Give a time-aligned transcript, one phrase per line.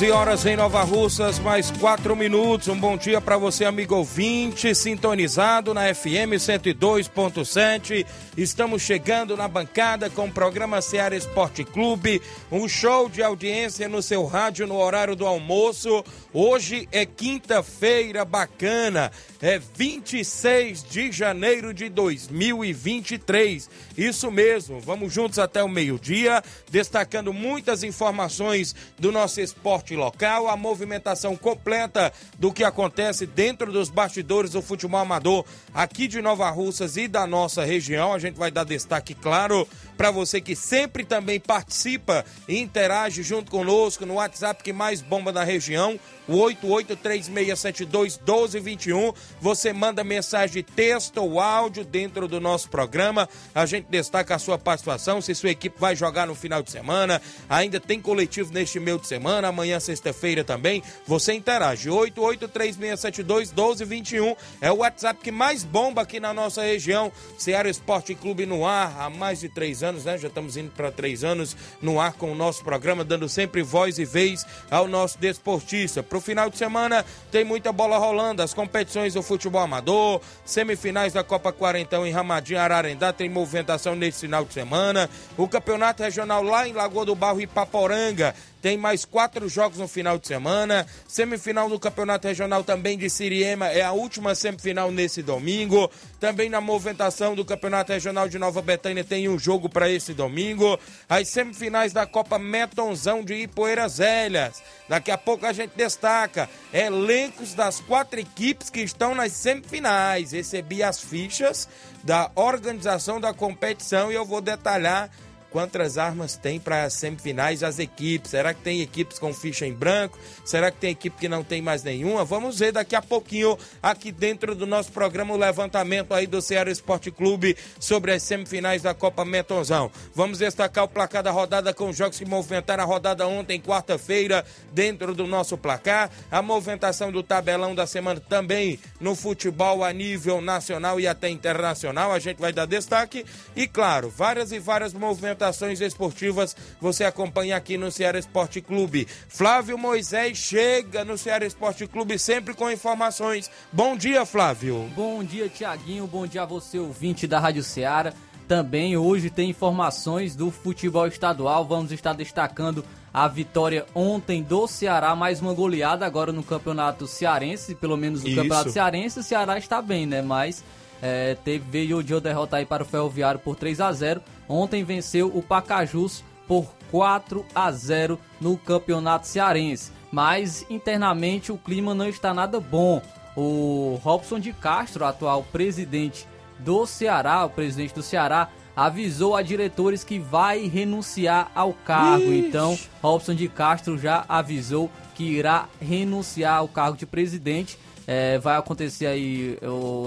[0.00, 2.68] 11 horas em Nova Russas, mais 4 minutos.
[2.68, 8.06] Um bom dia para você, amigo ouvinte, sintonizado na FM 102.7.
[8.34, 14.00] Estamos chegando na bancada com o programa Seara Esporte Clube, um show de audiência no
[14.00, 16.02] seu rádio no horário do almoço.
[16.32, 19.12] Hoje é quinta-feira bacana,
[19.42, 23.68] é 26 de janeiro de 2023.
[23.98, 30.48] Isso mesmo, vamos juntos até o meio-dia, destacando muitas informações do nosso esporte esporte local,
[30.48, 36.48] a movimentação completa do que acontece dentro dos bastidores do futebol amador aqui de Nova
[36.50, 38.12] Russas e da nossa região.
[38.12, 39.66] A gente vai dar destaque, claro,
[40.00, 45.30] para você que sempre também participa e interage junto conosco no WhatsApp que mais bomba
[45.30, 49.14] na região, o 8836721221.
[49.40, 53.28] Você manda mensagem de texto ou áudio dentro do nosso programa.
[53.54, 57.20] A gente destaca a sua participação, se sua equipe vai jogar no final de semana.
[57.48, 60.82] Ainda tem coletivo neste meio de semana, amanhã, sexta-feira também.
[61.06, 61.90] Você interage.
[61.90, 67.10] 8836721221 é o WhatsApp que mais bomba aqui na nossa região.
[67.36, 70.16] Ceará Esporte Clube no ar há mais de três anos, né?
[70.16, 73.98] Já estamos indo para três anos no ar com o nosso programa, dando sempre voz
[73.98, 76.02] e vez ao nosso desportista.
[76.02, 81.24] Pro final de semana tem muita bola rolando, as competições do futebol amador, semifinais da
[81.24, 85.08] Copa Quarentão em Ramadinho, Ararendá, tem movimentação nesse final de semana.
[85.36, 89.88] O campeonato regional lá em Lagoa do Barro e Paporanga tem mais quatro jogos no
[89.88, 90.86] final de semana.
[91.08, 95.90] Semifinal do Campeonato Regional também de Siriema é a última semifinal nesse domingo.
[96.18, 100.78] Também na movimentação do Campeonato Regional de Nova Betânia tem um jogo para esse domingo.
[101.08, 104.62] As semifinais da Copa Metonzão de Ipoeiras Velhas.
[104.88, 110.32] Daqui a pouco a gente destaca elencos das quatro equipes que estão nas semifinais.
[110.32, 111.68] Recebi as fichas
[112.04, 115.10] da organização da competição e eu vou detalhar
[115.50, 118.30] quantas armas tem para as semifinais as equipes.
[118.30, 120.18] Será que tem equipes com ficha em branco?
[120.44, 122.24] Será que tem equipe que não tem mais nenhuma?
[122.24, 126.70] Vamos ver daqui a pouquinho aqui dentro do nosso programa o levantamento aí do Ceará
[126.70, 129.90] Esporte Clube sobre as semifinais da Copa Metonzão.
[130.14, 134.44] Vamos destacar o placar da rodada com os jogos que movimentaram a rodada ontem, quarta-feira,
[134.72, 136.10] dentro do nosso placar.
[136.30, 142.12] A movimentação do tabelão da semana também no futebol a nível nacional e até internacional.
[142.12, 143.24] A gente vai dar destaque.
[143.56, 145.39] E claro, várias e várias movimentações
[145.80, 149.06] esportivas você acompanha aqui no Ceará Esporte Clube.
[149.28, 153.50] Flávio Moisés chega no Ceará Esporte Clube sempre com informações.
[153.72, 154.90] Bom dia, Flávio.
[154.94, 156.06] Bom dia, Tiaguinho.
[156.06, 158.12] Bom dia a você, ouvinte da Rádio Ceará.
[158.46, 161.64] Também hoje tem informações do futebol estadual.
[161.64, 162.84] Vamos estar destacando
[163.14, 168.28] a vitória ontem do Ceará, mais uma goleada agora no campeonato cearense, pelo menos no
[168.28, 168.36] Isso.
[168.36, 169.20] campeonato cearense.
[169.20, 170.20] O Ceará está bem, né?
[170.20, 170.64] Mas
[171.02, 175.28] é, teve, veio de derrota aí para o Ferroviário por 3 a 0 Ontem venceu
[175.28, 179.92] o Pacajus por 4 a 0 no Campeonato Cearense.
[180.10, 183.00] Mas internamente o clima não está nada bom.
[183.36, 186.26] O Robson de Castro, atual presidente
[186.58, 192.24] do Ceará, o presidente do Ceará, avisou a diretores que vai renunciar ao cargo.
[192.24, 192.48] Ixi.
[192.48, 197.78] Então, Robson de Castro já avisou que irá renunciar ao cargo de presidente.
[198.06, 199.58] É, vai acontecer aí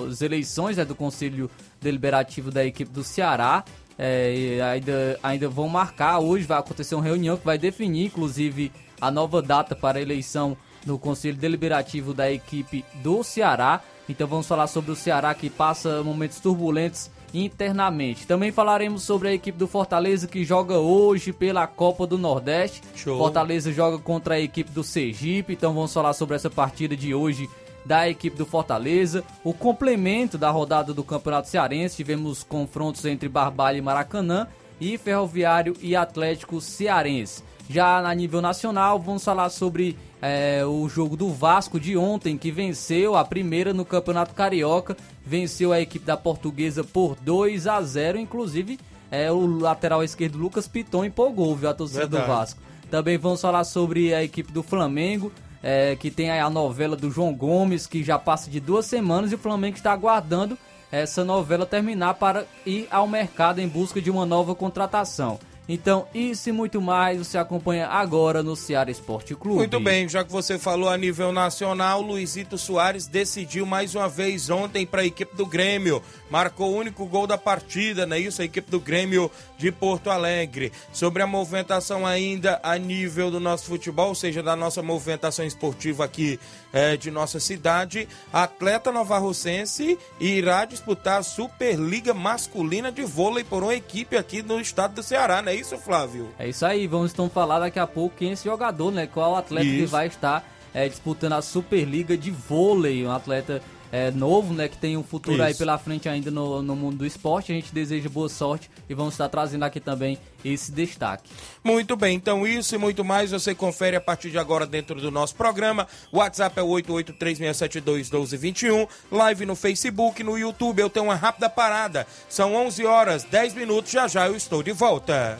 [0.10, 1.50] as eleições né, do Conselho
[1.82, 3.64] Deliberativo da equipe do Ceará.
[3.98, 6.20] É, ainda, ainda vão marcar.
[6.20, 10.58] Hoje vai acontecer uma reunião que vai definir, inclusive, a nova data para a eleição
[10.86, 13.82] no Conselho Deliberativo da equipe do Ceará.
[14.08, 18.28] Então vamos falar sobre o Ceará que passa momentos turbulentos internamente.
[18.28, 22.82] Também falaremos sobre a equipe do Fortaleza que joga hoje pela Copa do Nordeste.
[22.96, 23.18] Show.
[23.18, 25.54] Fortaleza joga contra a equipe do Sergipe.
[25.54, 27.50] Então vamos falar sobre essa partida de hoje
[27.86, 29.24] da equipe do Fortaleza.
[29.44, 34.48] O complemento da rodada do Campeonato Cearense, tivemos confrontos entre Barbalha e Maracanã
[34.80, 37.44] e Ferroviário e Atlético Cearense.
[37.70, 42.52] Já a nível nacional, vamos falar sobre é, o jogo do Vasco de ontem, que
[42.52, 48.20] venceu a primeira no Campeonato Carioca, venceu a equipe da Portuguesa por 2 a 0
[48.20, 48.78] inclusive
[49.14, 52.24] é, o lateral esquerdo Lucas Piton empolgou, viu, a torcida Verdade.
[52.24, 52.60] do Vasco.
[52.90, 55.32] Também vamos falar sobre a equipe do Flamengo,
[55.64, 59.36] é, que tem a novela do João Gomes, que já passa de duas semanas e
[59.36, 60.58] o Flamengo está aguardando
[60.92, 65.40] essa novela terminar para ir ao mercado em busca de uma nova contratação.
[65.68, 69.60] Então, isso e muito mais você acompanha agora no Ceará Esporte Clube.
[69.60, 74.50] Muito bem, já que você falou a nível nacional, Luizito Soares decidiu mais uma vez
[74.50, 76.04] ontem para a equipe do Grêmio.
[76.30, 78.42] Marcou o único gol da partida, não é isso?
[78.42, 80.74] A equipe do Grêmio de Porto Alegre.
[80.92, 86.04] Sobre a movimentação ainda a nível do nosso futebol, ou seja, da nossa movimentação esportiva
[86.04, 86.38] aqui
[86.74, 93.76] é, de nossa cidade, atleta novarrocense irá disputar a Superliga Masculina de Vôlei por uma
[93.76, 96.30] equipe aqui no estado do Ceará, não é isso, Flávio?
[96.40, 99.08] É isso aí, vamos então falar daqui a pouco quem é esse jogador, né?
[99.08, 99.86] Qual atleta isso.
[99.86, 103.62] que vai estar é, disputando a Superliga de Vôlei, um atleta
[103.94, 104.68] é, novo, né?
[104.68, 105.44] Que tem um futuro Isso.
[105.44, 107.52] aí pela frente ainda no, no mundo do esporte.
[107.52, 111.30] A gente deseja boa sorte e vamos estar trazendo aqui também esse destaque.
[111.64, 115.12] Muito bem, então isso e muito mais você confere a partir de agora dentro do
[115.12, 115.88] nosso programa.
[116.12, 120.82] O WhatsApp é 883671221, live no Facebook, no YouTube.
[120.82, 122.08] Eu tenho uma rápida parada.
[122.28, 125.40] São 11 horas 10 minutos, já já eu estou de volta.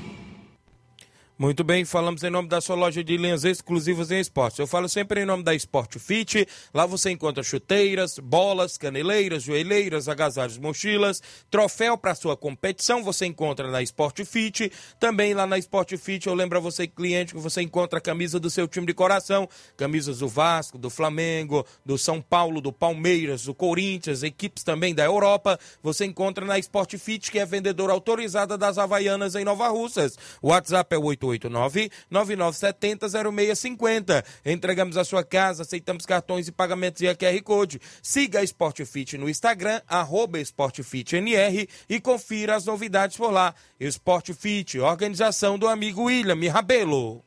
[1.41, 4.59] Muito bem, falamos em nome da sua loja de linhas exclusivas em esportes.
[4.59, 6.47] Eu falo sempre em nome da Sport Fit.
[6.71, 13.03] Lá você encontra chuteiras, bolas, caneleiras, joelheiras, agasalhos, mochilas, troféu para sua competição.
[13.03, 14.71] Você encontra na Sport Fit.
[14.99, 18.39] Também lá na Sport Fit, eu lembro a você, cliente, que você encontra a camisa
[18.39, 23.45] do seu time de coração: camisas do Vasco, do Flamengo, do São Paulo, do Palmeiras,
[23.45, 25.57] do Corinthians, equipes também da Europa.
[25.81, 30.15] Você encontra na Sport Fit, que é vendedora autorizada das Havaianas em Nova Russas.
[30.39, 34.23] O WhatsApp é 88 889-9970-0650.
[34.45, 37.81] Entregamos a sua casa, aceitamos cartões e pagamentos via QR Code.
[38.01, 43.53] Siga a Sportfit no Instagram, arroba SportFitNR e confira as novidades por lá.
[43.79, 47.23] Sportfit, organização do amigo William Rabelo.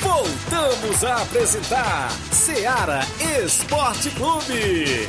[0.00, 3.00] Voltamos a apresentar Seara
[3.42, 5.06] Esporte Clube.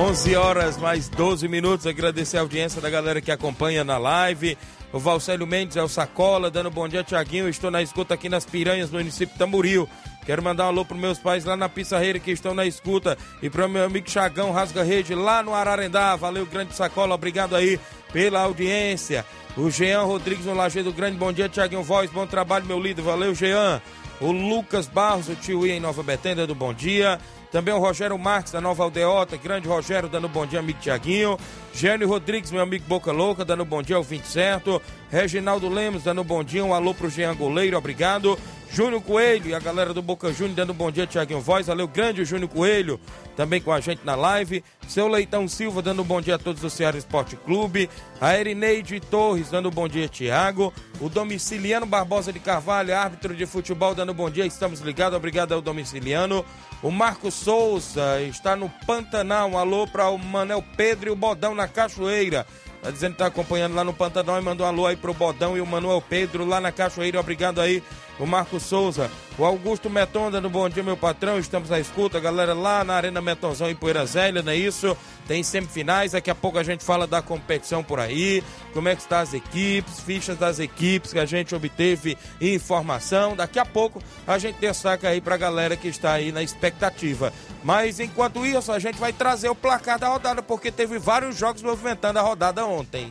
[0.00, 1.86] 11 horas mais 12 minutos.
[1.86, 4.56] Agradecer a audiência da galera que acompanha na live.
[4.94, 7.46] O Valcélio Mendes é o Sacola, dando bom dia, Tiaguinho.
[7.50, 9.86] Estou na escuta aqui nas Piranhas, no município de Tamboril.
[10.24, 13.18] Quero mandar um alô para meus pais lá na Pissarreira que estão na escuta.
[13.42, 16.16] E para meu amigo Chagão Rasga Rede lá no Ararendá.
[16.16, 17.14] Valeu, grande Sacola.
[17.14, 17.78] Obrigado aí
[18.10, 19.26] pela audiência.
[19.54, 21.18] O Jean Rodrigues no Lajeado Grande.
[21.18, 22.10] Bom dia, Tiaguinho Voz.
[22.10, 23.02] Bom trabalho, meu líder.
[23.02, 23.82] Valeu, Jean.
[24.20, 27.18] O Lucas Barros, o tio I em Nova Betânia, do bom dia.
[27.50, 29.36] Também o Rogério Marques, da Nova Aldeota.
[29.36, 31.38] Grande Rogério, dando bom dia, amigo Tiaguinho.
[31.72, 34.80] Gênio Rodrigues, meu amigo Boca Louca, dando bom dia 20 certo.
[35.10, 36.64] Reginaldo Lemos, dando bom dia.
[36.64, 38.38] Um alô pro Jean Goleiro, obrigado.
[38.72, 41.66] Júnior Coelho e a galera do Boca Júnior dando bom dia, Tiaguinho Voz.
[41.66, 43.00] Valeu, grande Júnior Coelho,
[43.36, 44.62] também com a gente na live.
[44.86, 47.90] Seu Leitão Silva dando bom dia a todos do Ceará Esporte Clube.
[48.20, 50.72] A Erineide Torres dando bom dia, Tiago.
[51.00, 54.46] O Domiciliano Barbosa de Carvalho, árbitro de futebol, dando bom dia.
[54.46, 56.44] Estamos ligados, obrigado ao Domiciliano.
[56.80, 59.50] O Marcos Souza está no Pantanal.
[59.50, 62.46] Um alô para o Manel Pedro e o Bodão na Cachoeira.
[62.80, 65.56] Tá dizendo que tá acompanhando lá no Pantanal e mandou um alô aí pro Bodão
[65.56, 67.18] e o Manuel Pedro lá na Cachoeira.
[67.18, 67.82] Obrigado aí
[68.20, 71.38] o Marco Souza, o Augusto Meton dando bom dia, meu patrão.
[71.38, 74.96] Estamos na escuta, galera, lá na Arena Metonzão em Poeira Zélia, não é isso?
[75.26, 79.02] Tem semifinais, daqui a pouco a gente fala da competição por aí, como é que
[79.02, 83.34] está as equipes, fichas das equipes que a gente obteve informação.
[83.34, 87.32] Daqui a pouco a gente destaca aí pra galera que está aí na expectativa.
[87.64, 91.62] Mas enquanto isso, a gente vai trazer o placar da rodada, porque teve vários jogos
[91.62, 93.10] movimentando a rodada ontem.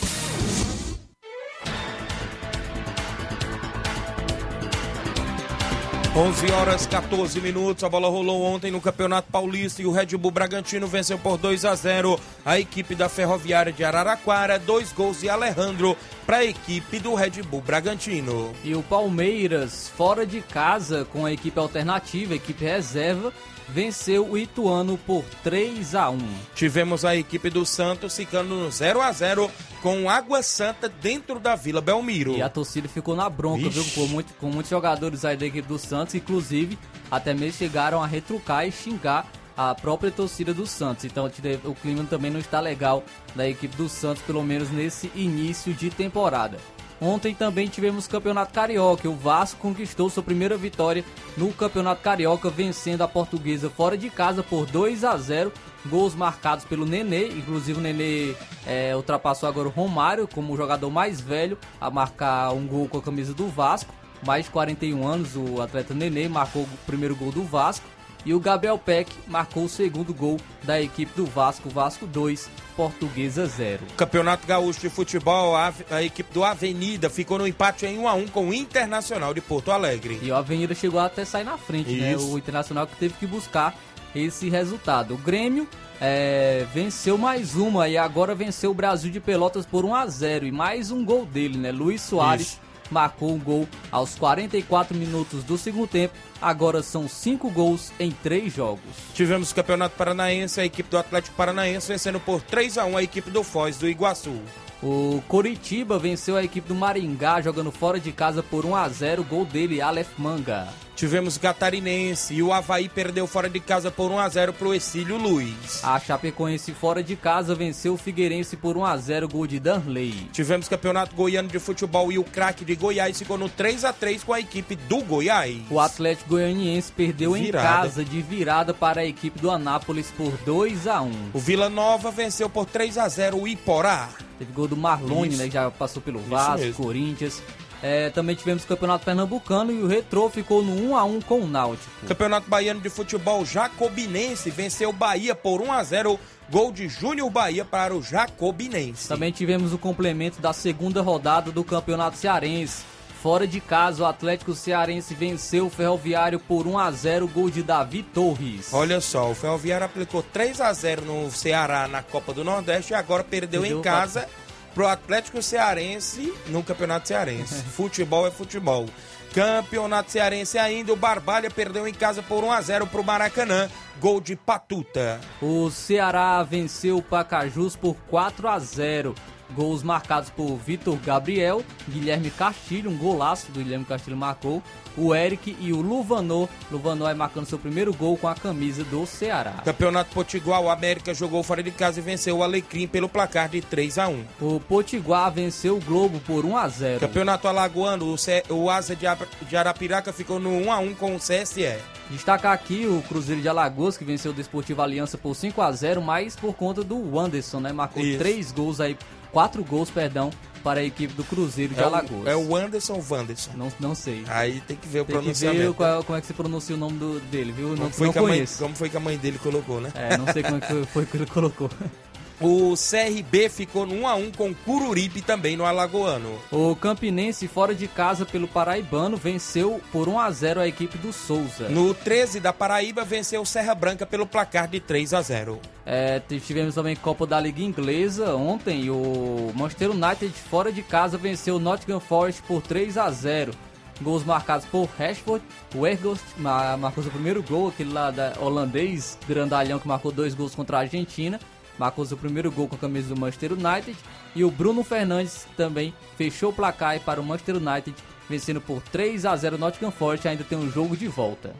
[6.13, 7.85] 11 horas 14 minutos.
[7.85, 11.63] A bola rolou ontem no Campeonato Paulista e o Red Bull Bragantino venceu por 2
[11.63, 14.59] a 0 a equipe da Ferroviária de Araraquara.
[14.59, 18.51] Dois gols de Alejandro para a equipe do Red Bull Bragantino.
[18.61, 23.31] E o Palmeiras, fora de casa, com a equipe alternativa, a equipe reserva,
[23.69, 26.19] venceu o Ituano por 3 a 1.
[26.53, 29.49] Tivemos a equipe do Santos ficando no 0 a 0
[29.81, 32.33] com Água Santa dentro da Vila Belmiro.
[32.33, 33.79] E a torcida ficou na bronca, Vixe.
[33.79, 33.93] viu?
[34.05, 36.77] Com, muito- com muitos jogadores aí da equipe do Santos, inclusive
[37.09, 41.03] até mesmo chegaram a retrucar e xingar a própria torcida do Santos.
[41.05, 41.29] Então
[41.65, 43.03] o clima também não está legal
[43.35, 46.57] da equipe do Santos, pelo menos nesse início de temporada.
[47.03, 49.09] Ontem também tivemos Campeonato Carioca.
[49.09, 51.03] O Vasco conquistou sua primeira vitória
[51.35, 55.51] no Campeonato Carioca, vencendo a Portuguesa fora de casa por 2 a 0.
[55.87, 58.35] Gols marcados pelo Nenê, inclusive o Nenê
[58.65, 62.97] é, ultrapassou agora o Romário como o jogador mais velho a marcar um gol com
[62.97, 63.93] a camisa do Vasco.
[64.25, 67.85] Mais de 41 anos, o atleta Nenê marcou o primeiro gol do Vasco.
[68.23, 73.47] E o Gabriel Peck marcou o segundo gol da equipe do Vasco, Vasco 2, Portuguesa
[73.47, 73.83] 0.
[73.97, 78.13] Campeonato Gaúcho de Futebol, a, a equipe do Avenida ficou no empate em 1 a
[78.13, 80.19] 1 com o Internacional de Porto Alegre.
[80.21, 82.13] E a Avenida chegou até sair na frente, né?
[82.13, 82.31] Isso.
[82.31, 83.75] O Internacional que teve que buscar
[84.15, 85.13] esse resultado.
[85.13, 85.67] O Grêmio
[85.99, 90.45] é, venceu mais uma e agora venceu o Brasil de Pelotas por 1 a 0
[90.47, 91.71] E mais um gol dele, né?
[91.71, 92.59] Luiz Soares Isso.
[92.89, 96.15] marcou um gol aos 44 minutos do segundo tempo.
[96.41, 98.81] Agora são cinco gols em três jogos.
[99.13, 103.03] Tivemos o Campeonato Paranaense, a equipe do Atlético Paranaense vencendo por 3 a 1 a
[103.03, 104.41] equipe do Foz do Iguaçu.
[104.81, 109.23] O Coritiba venceu a equipe do Maringá jogando fora de casa por 1 a 0
[109.23, 110.67] Gol dele, Aleph Manga.
[111.01, 114.71] Tivemos o Catarinense e o Havaí perdeu fora de casa por 1 a 0 pro
[114.71, 115.83] Exílio Luiz.
[115.83, 120.29] A Chapecoense fora de casa venceu o Figueirense por 1 a 0 Gol de Danley.
[120.31, 124.23] Tivemos Campeonato Goiano de Futebol e o craque de Goiás ficou no 3 a 3
[124.23, 125.57] com a equipe do Goiás.
[125.71, 127.67] O Atlético Goianiense perdeu em Virada.
[127.67, 132.11] casa de virada para a equipe do Anápolis por 2 a 1 O Vila Nova
[132.11, 134.07] venceu por 3 a 0 o Iporá.
[134.37, 135.45] Teve gol do Marlone, né?
[135.45, 136.73] que Já passou pelo Vasco.
[136.73, 137.41] Corinthians.
[137.81, 141.39] É, também tivemos o Campeonato Pernambucano e o Retrô ficou no 1 a 1 com
[141.39, 141.89] o Náutico.
[142.07, 146.19] Campeonato Baiano de Futebol Jacobinense venceu o Bahia por 1 a 0
[146.51, 149.07] Gol de Júnior Bahia para o Jacobinense.
[149.07, 152.83] Também tivemos o complemento da segunda rodada do Campeonato Cearense.
[153.21, 157.61] Fora de casa, o Atlético Cearense venceu o Ferroviário por 1 a 0 gol de
[157.61, 158.73] Davi Torres.
[158.73, 162.95] Olha só, o Ferroviário aplicou 3 a 0 no Ceará na Copa do Nordeste e
[162.95, 164.27] agora perdeu, Perdeu em casa
[164.73, 167.63] pro Atlético Cearense no Campeonato Cearense.
[167.75, 168.85] futebol é futebol.
[169.33, 173.69] Campeonato Cearense ainda, o Barbalha perdeu em casa por 1 a 0 pro Maracanã.
[173.99, 175.21] Gol de Patuta.
[175.41, 179.15] O Ceará venceu o Pacajus por 4 a 0.
[179.55, 184.61] Gols marcados por Vitor Gabriel, Guilherme Castilho, um golaço do Guilherme Castilho marcou,
[184.97, 186.49] o Eric e o Luvanor.
[186.71, 189.61] Luvanor aí marcando seu primeiro gol com a camisa do Ceará.
[189.63, 193.61] Campeonato Potiguar, o América jogou fora de casa e venceu o Alecrim pelo placar de
[193.61, 196.99] 3 a 1 O Potiguar venceu o Globo por 1 a 0.
[196.99, 198.43] Campeonato Alagoano, o, C...
[198.49, 201.77] o Asa de Arapiraca ficou no 1 a 1 com o CSE.
[202.09, 206.01] Destacar aqui o Cruzeiro de Alagoas, que venceu o Desportivo Aliança por 5 a 0
[206.01, 207.71] mas por conta do Anderson, né?
[207.71, 208.19] Marcou Isso.
[208.19, 208.97] três gols aí,
[209.31, 210.29] quatro gols, perdão,
[210.63, 212.23] para a equipe do Cruzeiro de É Alagoas.
[212.25, 213.51] o, é o Anderson ou Wanderson?
[213.55, 214.23] Não, não sei.
[214.27, 215.73] Aí tem que ver o Tem que ver pronunciamento.
[215.73, 217.69] qual- como é que se pronuncia o nome do- dele, viu?
[217.69, 218.61] Não, Como foi, não que a mãe, conheço.
[218.63, 219.91] como foi que a mãe dele colocou, né?
[219.95, 221.69] É, não sei como é que foi, foi que ele colocou.
[222.41, 226.39] O CRB ficou no 1x1 com o Cururipe também no Alagoano.
[226.51, 231.13] O Campinense, fora de casa pelo Paraibano, venceu por 1 a 0 a equipe do
[231.13, 231.69] Souza.
[231.69, 235.59] No 13 da Paraíba venceu o Serra Branca pelo placar de 3 a 0.
[235.85, 238.89] É, tivemos também Copa da Liga Inglesa ontem.
[238.89, 243.53] O Manchester United, fora de casa, venceu o Nottingham Forest por 3 a 0
[244.01, 245.45] Gols marcados por Rashford,
[245.75, 250.33] o Ergost ma- marcou seu primeiro gol, aquele lá da holandês, grandalhão que marcou dois
[250.33, 251.39] gols contra a Argentina.
[251.81, 253.97] Marcou seu primeiro gol com a camisa do Manchester United.
[254.35, 257.95] E o Bruno Fernandes também fechou o placar para o Manchester United,
[258.29, 260.27] vencendo por 3 a 0 o Nottingham Forest.
[260.27, 261.55] Ainda tem um jogo de volta.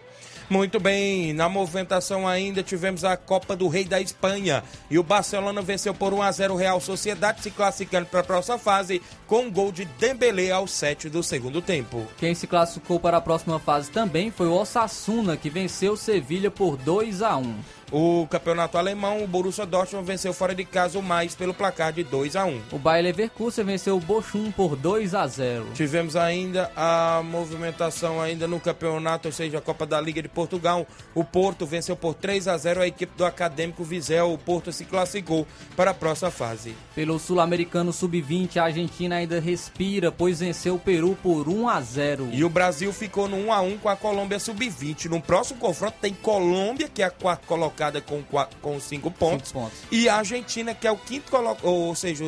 [0.48, 5.62] Muito bem, na movimentação ainda tivemos a Copa do Rei da Espanha e o Barcelona
[5.62, 9.44] venceu por 1 a 0 o Real Sociedade, se classificando para a próxima fase com
[9.44, 12.06] um gol de Dembélé aos 7 do segundo tempo.
[12.18, 16.52] Quem se classificou para a próxima fase também foi o Osasuna, que venceu o Sevilha
[16.52, 17.56] por 2 a 1.
[17.92, 22.06] O campeonato alemão, o Borussia Dortmund venceu fora de casa o mais pelo placar de
[22.06, 22.62] 2 a 1.
[22.72, 25.72] O Bayer Leverkusen venceu o Bochum por 2 a 0.
[25.74, 30.88] Tivemos ainda a movimentação ainda no campeonato, ou seja, a Copa da Liga de Portugal.
[31.14, 34.32] O Porto venceu por 3 a 0 a equipe do Acadêmico Visel.
[34.32, 35.46] O Porto se classificou
[35.76, 36.74] para a próxima fase.
[36.96, 42.30] Pelo Sul-Americano Sub-20, a Argentina ainda respira, pois venceu o Peru por 1 a 0.
[42.32, 45.10] E o Brasil ficou no 1 a 1 com a Colômbia Sub-20.
[45.10, 48.22] No próximo confronto tem Colômbia, que é a quarta colocada com,
[48.62, 49.80] com cinco pontos, Cinco pontos.
[49.92, 52.24] E a Argentina, que é o quinto colocado, ou seja,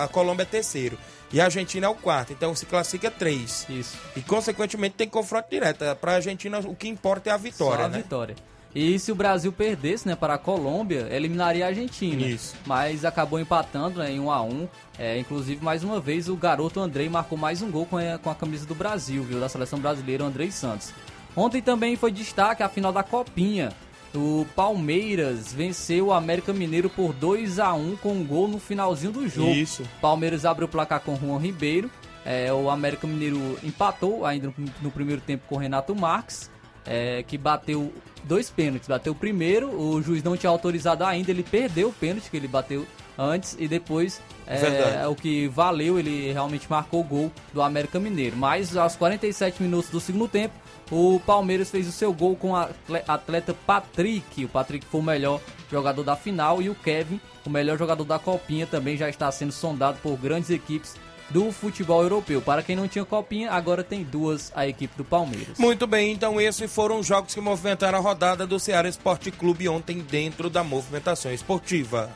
[0.00, 0.98] a Colômbia é terceiro.
[1.32, 3.64] E a Argentina é o quarto, então se classifica três.
[3.68, 3.96] Isso.
[4.16, 5.84] E consequentemente tem confronto direto.
[6.00, 7.98] Para a Argentina o que importa é a vitória, Só a né?
[7.98, 8.34] vitória.
[8.74, 12.22] E se o Brasil perdesse, né, para a Colômbia, eliminaria a Argentina.
[12.22, 12.54] Isso.
[12.64, 14.68] Mas acabou empatando né, em 1 a 1.
[14.98, 18.30] É, inclusive, mais uma vez, o garoto Andrei marcou mais um gol com a, com
[18.30, 19.40] a camisa do Brasil, viu?
[19.40, 20.92] Da seleção brasileira, o Andrei Santos.
[21.36, 23.72] Ontem também foi destaque a final da Copinha.
[24.14, 29.12] O Palmeiras venceu o América Mineiro por 2 a 1 com um gol no finalzinho
[29.12, 29.50] do jogo.
[29.50, 29.84] Isso.
[30.00, 31.90] Palmeiras abriu o placar com Juan Ribeiro.
[32.24, 34.52] É, o América Mineiro empatou ainda
[34.82, 36.50] no, primeiro tempo com Renato Marques,
[36.84, 37.92] é, que bateu
[38.24, 38.88] dois pênaltis.
[38.88, 42.48] Bateu o primeiro, o juiz não tinha autorizado ainda, ele perdeu o pênalti que ele
[42.48, 42.86] bateu
[43.16, 45.06] antes e depois é, Verdade.
[45.06, 48.36] o que valeu, ele realmente marcou o gol do América Mineiro.
[48.36, 50.54] Mas aos 47 minutos do segundo tempo,
[50.90, 54.44] o Palmeiras fez o seu gol com o atle- atleta Patrick.
[54.44, 55.40] O Patrick foi o melhor
[55.70, 59.52] jogador da final e o Kevin, o melhor jogador da Copinha, também já está sendo
[59.52, 60.96] sondado por grandes equipes
[61.30, 62.42] do futebol europeu.
[62.42, 65.58] Para quem não tinha Copinha, agora tem duas a equipe do Palmeiras.
[65.58, 69.68] Muito bem, então esses foram os jogos que movimentaram a rodada do Ceará Esporte Clube
[69.68, 72.10] ontem dentro da movimentação esportiva.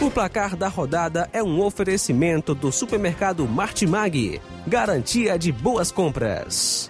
[0.00, 4.40] O placar da rodada é um oferecimento do supermercado Martimag.
[4.64, 6.88] Garantia de boas compras.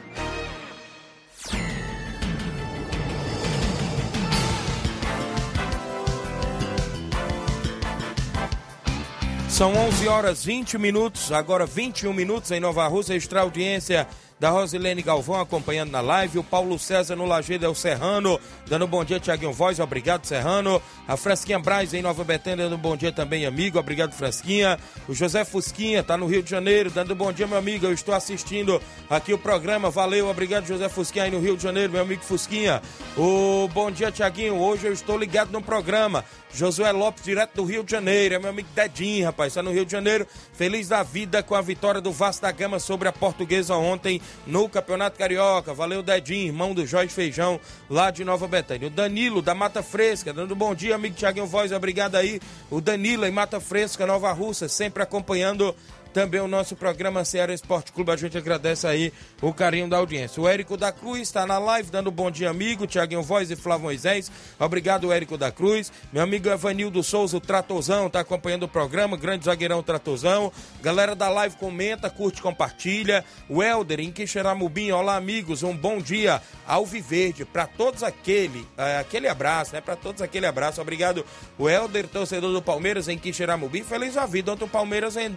[9.49, 14.07] São 11 horas 20 minutos, agora 21 minutos em Nova Rússia, extra audiência
[14.39, 18.87] da Rosilene Galvão acompanhando na live, o Paulo César no Lajeado é o Serrano, dando
[18.87, 23.11] bom dia, Tiaguinho Voz, obrigado Serrano, a Fresquinha Braz em Nova Betânia, dando bom dia
[23.11, 27.47] também, amigo, obrigado Fresquinha, o José Fusquinha tá no Rio de Janeiro, dando bom dia,
[27.47, 31.57] meu amigo, eu estou assistindo aqui o programa, valeu, obrigado José Fusquinha aí no Rio
[31.57, 32.81] de Janeiro, meu amigo Fusquinha,
[33.17, 36.25] o bom dia, Tiaguinho, hoje eu estou ligado no programa,
[36.55, 38.35] Josué Lopes, direto do Rio de Janeiro.
[38.35, 39.53] É meu amigo Dedinho, rapaz.
[39.53, 40.27] Está no Rio de Janeiro.
[40.53, 44.69] Feliz da vida com a vitória do Vasco da Gama sobre a Portuguesa ontem no
[44.69, 45.75] Campeonato Carioca.
[45.75, 48.89] Valeu, Dedinho, irmão do Jorge Feijão, lá de Nova Betânia.
[48.89, 51.73] O Danilo, da Mata Fresca, dando bom dia, amigo Tiaguinho Voz.
[51.73, 52.41] Obrigado aí.
[52.71, 55.75] O Danilo, em Mata Fresca, Nova Russa, sempre acompanhando
[56.13, 58.11] também o nosso programa Ceará Esporte Clube.
[58.11, 60.43] A gente agradece aí o carinho da audiência.
[60.43, 62.87] O Érico da Cruz está na live, dando bom dia, amigo.
[62.87, 64.31] Tiaguinho Voz e Flávio Moisés.
[64.59, 65.93] Obrigado, Érico da Cruz.
[66.13, 69.17] Meu amigo Evanildo Souza, o Tratozão, está acompanhando o programa.
[69.17, 70.53] Grande zagueirão Tratozão.
[70.83, 73.25] Galera da live comenta, curte, compartilha.
[73.49, 74.91] O Helder, em Quixeramobim.
[74.91, 75.63] Olá, amigos.
[75.63, 77.45] Um bom dia ao Viverde.
[77.45, 79.81] Para todos aquele, eh, aquele abraço, né?
[79.81, 80.81] Para todos aquele abraço.
[80.81, 81.25] Obrigado,
[81.59, 83.83] o Helder, torcedor do Palmeiras em Quixeramobim.
[83.85, 84.53] Feliz a vida.
[84.53, 85.37] Ontem o Palmeiras en-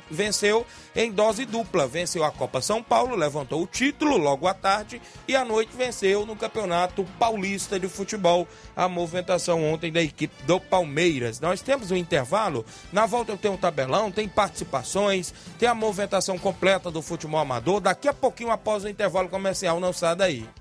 [0.96, 1.88] em dose dupla.
[1.88, 6.26] Venceu a Copa São Paulo, levantou o título logo à tarde e à noite venceu
[6.26, 11.40] no Campeonato Paulista de Futebol a movimentação ontem da equipe do Palmeiras.
[11.40, 16.38] Nós temos um intervalo, na volta eu tenho um tabelão, tem participações, tem a movimentação
[16.38, 17.80] completa do futebol amador.
[17.80, 20.61] Daqui a pouquinho após o intervalo comercial, não sai daí.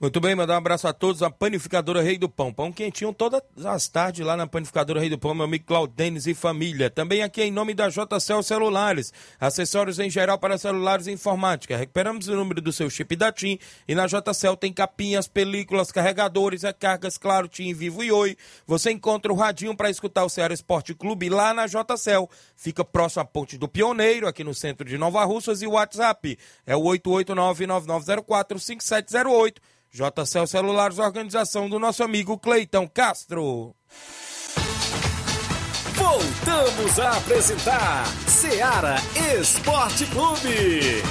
[0.00, 1.22] Muito bem, mandar um abraço a todos.
[1.22, 2.54] A panificadora Rei do Pão.
[2.54, 6.32] Pão quentinho todas as tardes lá na panificadora Rei do Pão, meu amigo Claudenes e
[6.32, 6.88] família.
[6.88, 9.12] Também aqui em nome da JCL Celulares.
[9.38, 11.76] Acessórios em geral para celulares e informática.
[11.76, 13.58] Recuperamos o número do seu chip da TIM.
[13.86, 18.38] E na JCL tem capinhas, películas, carregadores, recargas, claro, TIM, Vivo e Oi.
[18.66, 22.26] Você encontra o radinho para escutar o Ceará Esporte Clube lá na JCL.
[22.56, 25.60] Fica próximo à Ponte do Pioneiro, aqui no centro de Nova Russas.
[25.60, 29.56] E o WhatsApp é o 889-9904-5708.
[29.92, 33.74] JCL Celulares, organização do nosso amigo Cleitão Castro.
[35.94, 38.96] Voltamos a apresentar Seara
[39.40, 41.02] Esporte Clube.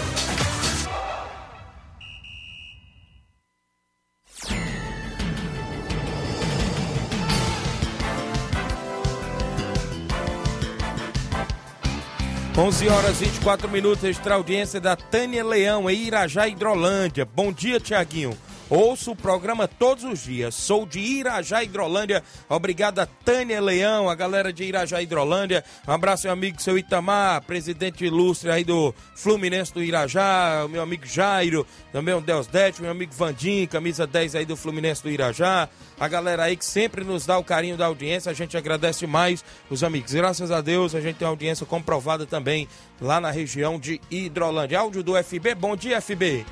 [12.57, 17.23] 11 horas 24 minutos, extra audiência da Tânia Leão, em Irajá, Hidrolândia.
[17.23, 18.37] Bom dia, Tiaguinho.
[18.69, 20.53] Ouço o programa todos os dias.
[20.53, 22.23] Sou de Irajá, Hidrolândia.
[22.47, 25.63] Obrigado a Tânia Leão, a galera de Irajá, Hidrolândia.
[25.87, 30.83] Um abraço, meu amigo, seu Itamar, presidente ilustre aí do Fluminense do Irajá, o meu
[30.83, 35.09] amigo Jairo, também o Deus Dete, meu amigo Vandim, camisa 10 aí do Fluminense do
[35.09, 35.67] Irajá.
[35.99, 39.43] A galera aí que sempre nos dá o carinho da audiência, a gente agradece mais
[39.67, 40.13] os amigos.
[40.13, 42.67] Graças a Deus, a gente tem audiência comprovada também
[43.01, 44.79] lá na região de Hidrolândia.
[44.79, 46.45] Áudio do FB, bom dia, FB.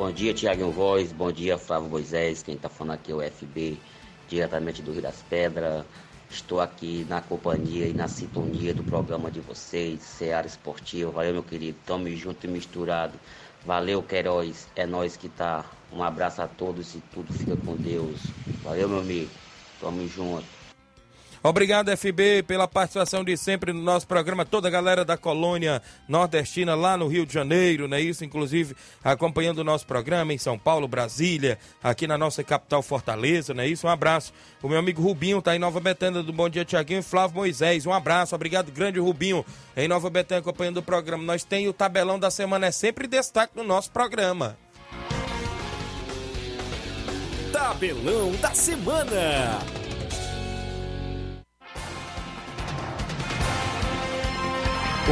[0.00, 1.12] Bom dia, Tiago Voz.
[1.12, 2.42] Bom dia, Flávio Moisés.
[2.42, 3.76] Quem está falando aqui é o FB,
[4.30, 5.84] diretamente do Rio das Pedras.
[6.30, 11.12] Estou aqui na companhia e na sintonia do programa de vocês, Seara Esportivo.
[11.12, 11.76] Valeu, meu querido.
[11.84, 13.12] Tamo junto e misturado.
[13.66, 14.68] Valeu, Queiroz.
[14.74, 15.66] É nós que tá.
[15.92, 18.20] Um abraço a todos e tudo fica com Deus.
[18.64, 19.28] Valeu, meu amigo.
[19.82, 20.59] Tamo junto.
[21.42, 24.44] Obrigado, FB, pela participação de sempre no nosso programa.
[24.44, 27.98] Toda a galera da colônia nordestina lá no Rio de Janeiro, né?
[27.98, 33.54] Isso, inclusive, acompanhando o nosso programa em São Paulo, Brasília, aqui na nossa capital Fortaleza,
[33.54, 33.66] né?
[33.66, 34.34] Isso, um abraço.
[34.62, 37.86] O meu amigo Rubinho tá em Nova Betânia do Bom Dia Tiaguinho e Flávio Moisés.
[37.86, 39.42] Um abraço, obrigado, grande Rubinho,
[39.74, 41.24] em Nova Betânia acompanhando o programa.
[41.24, 44.58] Nós tem o tabelão da semana, é sempre destaque no nosso programa.
[47.50, 49.58] Tabelão da semana.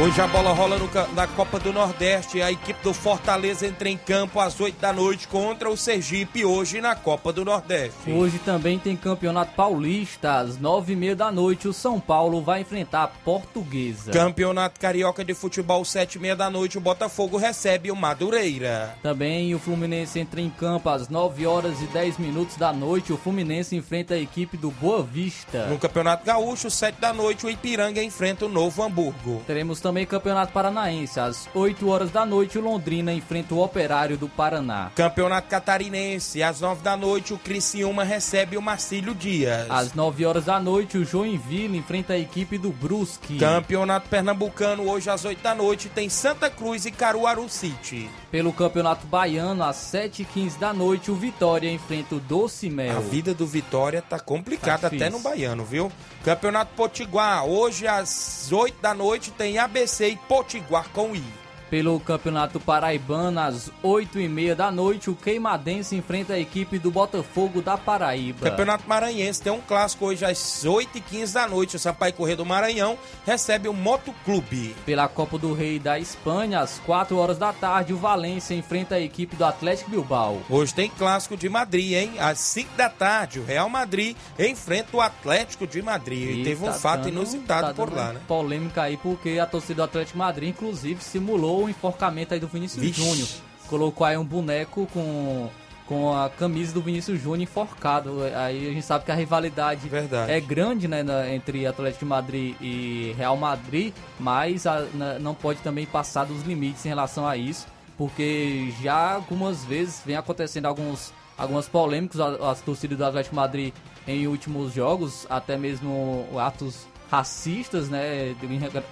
[0.01, 2.41] Hoje a bola rola no na Copa do Nordeste.
[2.41, 6.79] A equipe do Fortaleza entra em campo às 8 da noite contra o Sergipe, hoje
[6.79, 8.09] na Copa do Nordeste.
[8.09, 11.67] Hoje também tem Campeonato Paulista, às nove e meia da noite.
[11.67, 14.09] O São Paulo vai enfrentar a Portuguesa.
[14.11, 16.77] Campeonato Carioca de Futebol, 7 e meia da noite.
[16.77, 18.95] O Botafogo recebe o Madureira.
[19.03, 23.11] Também o Fluminense entra em campo às 9 horas e 10 minutos da noite.
[23.11, 25.67] O Fluminense enfrenta a equipe do Boa Vista.
[25.67, 29.43] No Campeonato Gaúcho, 7 da noite, o Ipiranga enfrenta o Novo Hamburgo.
[29.45, 31.19] Teremos também Campeonato Paranaense.
[31.19, 34.91] Às 8 horas da noite, o Londrina enfrenta o Operário do Paraná.
[34.95, 39.69] Campeonato Catarinense, às 9 da noite, o Criciúma recebe o Marcílio Dias.
[39.69, 43.37] Às 9 horas da noite, o Joinville enfrenta a equipe do Brusque.
[43.37, 48.09] Campeonato Pernambucano, hoje às 8 da noite, tem Santa Cruz e Caruaru City.
[48.31, 52.97] Pelo Campeonato Baiano, às 7h15 da noite, o Vitória enfrenta o Doce Mel.
[52.97, 55.91] A vida do Vitória tá complicada Tá até no Baiano, viu?
[56.23, 61.38] Campeonato Potiguar, hoje às 8 da noite tem ABC e Potiguar com I.
[61.69, 67.77] Pelo Campeonato Paraibano, às 8h30 da noite, o Queimadense enfrenta a equipe do Botafogo da
[67.77, 68.49] Paraíba.
[68.49, 71.75] Campeonato Maranhense tem um clássico hoje às 8h15 da noite.
[71.75, 74.75] O Sampaio Corrêa do Maranhão recebe o Motoclube.
[74.85, 78.99] Pela Copa do Rei da Espanha, às 4 horas da tarde, o Valência enfrenta a
[78.99, 80.41] equipe do Atlético Bilbao.
[80.49, 82.13] Hoje tem clássico de Madrid, hein?
[82.19, 86.39] Às 5 da tarde, o Real Madrid enfrenta o Atlético de Madrid.
[86.39, 88.21] E, teve um tá fato dando- inusitado tá por lá, né?
[88.27, 92.47] Polêmica aí, porque a torcida do Atlético de Madrid, inclusive, simulou o enforcamento aí do
[92.47, 93.01] Vinícius Vixe.
[93.01, 93.27] Júnior.
[93.67, 95.47] Colocou aí um boneco com,
[95.85, 98.21] com a camisa do Vinícius Júnior enforcado.
[98.35, 100.31] Aí a gente sabe que a rivalidade Verdade.
[100.31, 105.35] é grande, né, na- entre Atlético de Madrid e Real Madrid, mas a- na- não
[105.35, 107.67] pode também passar dos limites em relação a isso,
[107.97, 113.73] porque já algumas vezes vem acontecendo alguns, algumas polêmicas as torcidas do Atlético de Madrid
[114.07, 118.35] em últimos jogos, até mesmo atos racistas, né,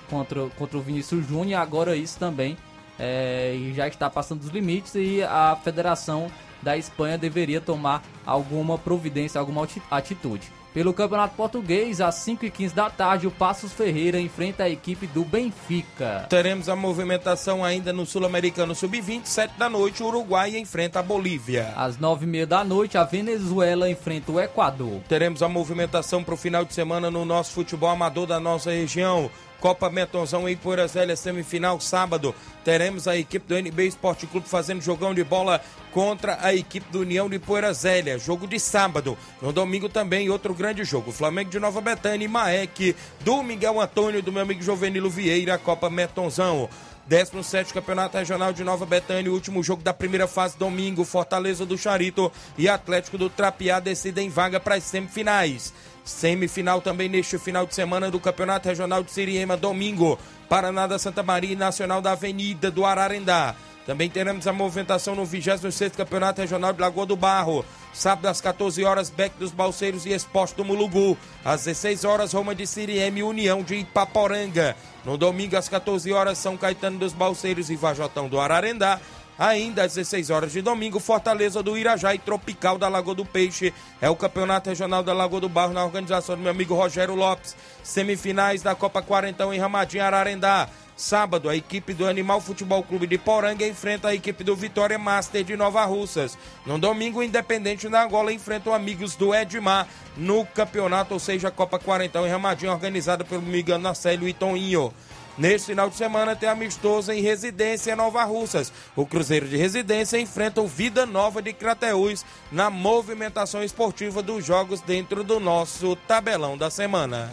[0.10, 2.58] contra, contra o Vinícius Júnior, e agora isso também
[3.00, 9.40] é, já está passando dos limites e a Federação da Espanha deveria tomar alguma providência,
[9.40, 10.52] alguma ati- atitude.
[10.78, 16.28] Pelo Campeonato Português, às 5h15 da tarde, o Passos Ferreira enfrenta a equipe do Benfica.
[16.30, 21.74] Teremos a movimentação ainda no Sul-Americano Sub-20, 7 da noite, o Uruguai enfrenta a Bolívia.
[21.76, 25.02] Às 9h30 da noite, a Venezuela enfrenta o Equador.
[25.10, 29.32] Teremos a movimentação para o final de semana no nosso futebol amador da nossa região.
[29.60, 32.34] Copa Metonzão em Velhas, semifinal sábado.
[32.64, 37.00] Teremos a equipe do NB Esporte Clube fazendo jogão de bola contra a equipe do
[37.00, 37.40] União de
[37.82, 38.24] Velhas.
[38.24, 39.18] Jogo de sábado.
[39.42, 41.12] No domingo também outro grande jogo.
[41.12, 45.90] Flamengo de Nova Betânia e Maek do Miguel Antônio do meu amigo Jovenilo Vieira, Copa
[45.90, 46.70] Metonzão.
[47.08, 52.30] 17 Campeonato Regional de Nova Betânia, último jogo da primeira fase, domingo, Fortaleza do Charito
[52.58, 55.74] e Atlético do Trapiá decidem vaga para as semifinais.
[56.08, 60.18] Semifinal também neste final de semana do Campeonato Regional de Siriema, domingo,
[60.48, 63.54] Paraná da Santa Maria e Nacional da Avenida do Ararendá.
[63.86, 67.64] Também teremos a movimentação no 26º Campeonato Regional de Lagoa do Barro.
[67.94, 71.18] Sábado às 14 horas, Beck dos Balseiros e Esporte do Mulugu.
[71.44, 74.76] Às 16 horas, Roma de Siriema e União de Ipaporanga.
[75.06, 79.00] No domingo, às 14 horas, São Caetano dos Balseiros e Vajotão do Ararendá.
[79.38, 83.74] Ainda às 16 horas de domingo, Fortaleza do Irajá e Tropical da Lagoa do Peixe.
[84.02, 87.56] É o Campeonato Regional da Lagoa do Barro na organização do meu amigo Rogério Lopes.
[87.84, 90.68] Semifinais da Copa Quarentão em Ramadinho, Ararendá.
[90.98, 95.44] Sábado, a equipe do Animal Futebol Clube de Poranga enfrenta a equipe do Vitória Master
[95.44, 96.36] de Nova Russas.
[96.66, 101.50] No domingo, o Independente da Angola enfrenta o Amigos do Edmar no campeonato, ou seja,
[101.50, 104.92] a Copa Quarentão em Ramadinho, organizada pelo Miguel Nacélio e Toninho.
[105.38, 108.74] Neste final de semana tem amistoso em Residência Nova Russas.
[108.96, 114.82] O Cruzeiro de Residência enfrenta o Vida Nova de Crateús na movimentação esportiva dos jogos
[114.82, 117.32] dentro do nosso tabelão da semana.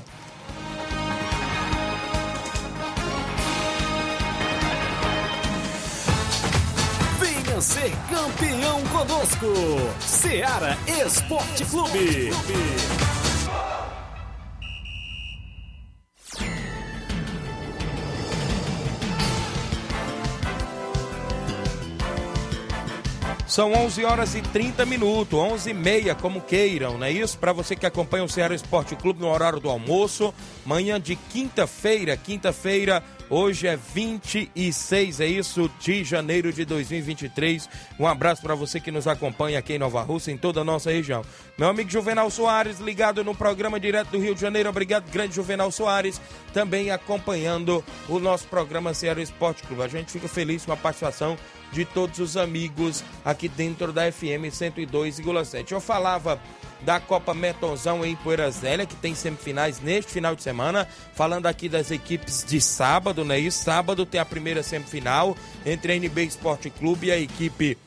[7.19, 9.47] Venha ser campeão conosco.
[10.01, 12.31] Seara Esporte Clube.
[23.55, 27.39] São 11 horas e 30 minutos, 11 e meia, como queiram, não é isso?
[27.39, 32.17] Para você que acompanha o Ceará Esporte Clube no horário do almoço, manhã de quinta-feira,
[32.17, 37.69] quinta-feira, hoje é 26, é isso, de janeiro de 2023.
[37.99, 40.91] Um abraço para você que nos acompanha aqui em Nova Rússia, em toda a nossa
[40.91, 41.23] região.
[41.59, 45.71] Meu amigo Juvenal Soares, ligado no programa direto do Rio de Janeiro, obrigado, grande Juvenal
[45.71, 46.21] Soares,
[46.53, 49.83] também acompanhando o nosso programa Ceará Esporte Clube.
[49.83, 51.37] A gente fica feliz com a participação
[51.73, 55.73] de todos os amigos aqui dentro da FM 102,7.
[55.73, 56.41] Eu falava
[56.83, 60.87] da Copa Metonzão em Poeira Zélia, que tem semifinais neste final de semana.
[61.15, 63.39] Falando aqui das equipes de sábado, né?
[63.39, 67.79] E sábado tem a primeira semifinal entre a NB Esporte Clube e a equipe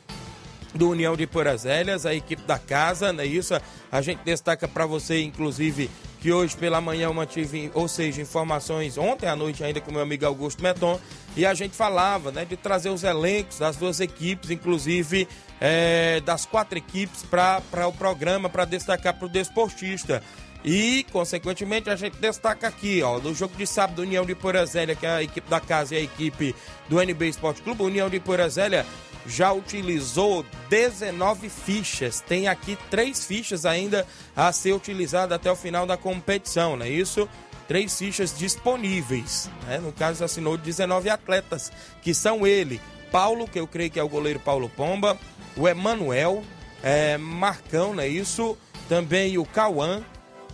[0.78, 3.26] do União de Poeiras Zélias, a equipe da casa, né?
[3.26, 3.54] Isso
[3.92, 5.90] a gente destaca para você, inclusive,
[6.22, 10.02] que hoje pela manhã eu mantive, ou seja, informações ontem à noite ainda com meu
[10.02, 11.00] amigo Augusto Meton,
[11.36, 15.28] e a gente falava, né, de trazer os elencos das duas equipes, inclusive
[15.60, 20.22] é, das quatro equipes para o programa, para destacar para o desportista.
[20.64, 25.06] E, consequentemente, a gente destaca aqui, ó, no jogo de sábado, União de Porazélia, que
[25.06, 26.54] é a equipe da casa e a equipe
[26.90, 28.86] do NB Esporte Clube, União de Porazélia
[29.28, 32.22] já utilizou 19 fichas.
[32.22, 36.90] Tem aqui três fichas ainda a ser utilizada até o final da competição, não é
[36.90, 37.28] isso?
[37.68, 39.50] Três fichas disponíveis.
[39.66, 39.80] Né?
[39.80, 42.80] No caso, assinou 19 atletas, que são ele,
[43.12, 45.18] Paulo, que eu creio que é o goleiro Paulo Pomba,
[45.56, 46.44] o Emanuel,
[46.82, 48.58] é, Marcão, não é isso?
[48.88, 50.02] Também o Cauã,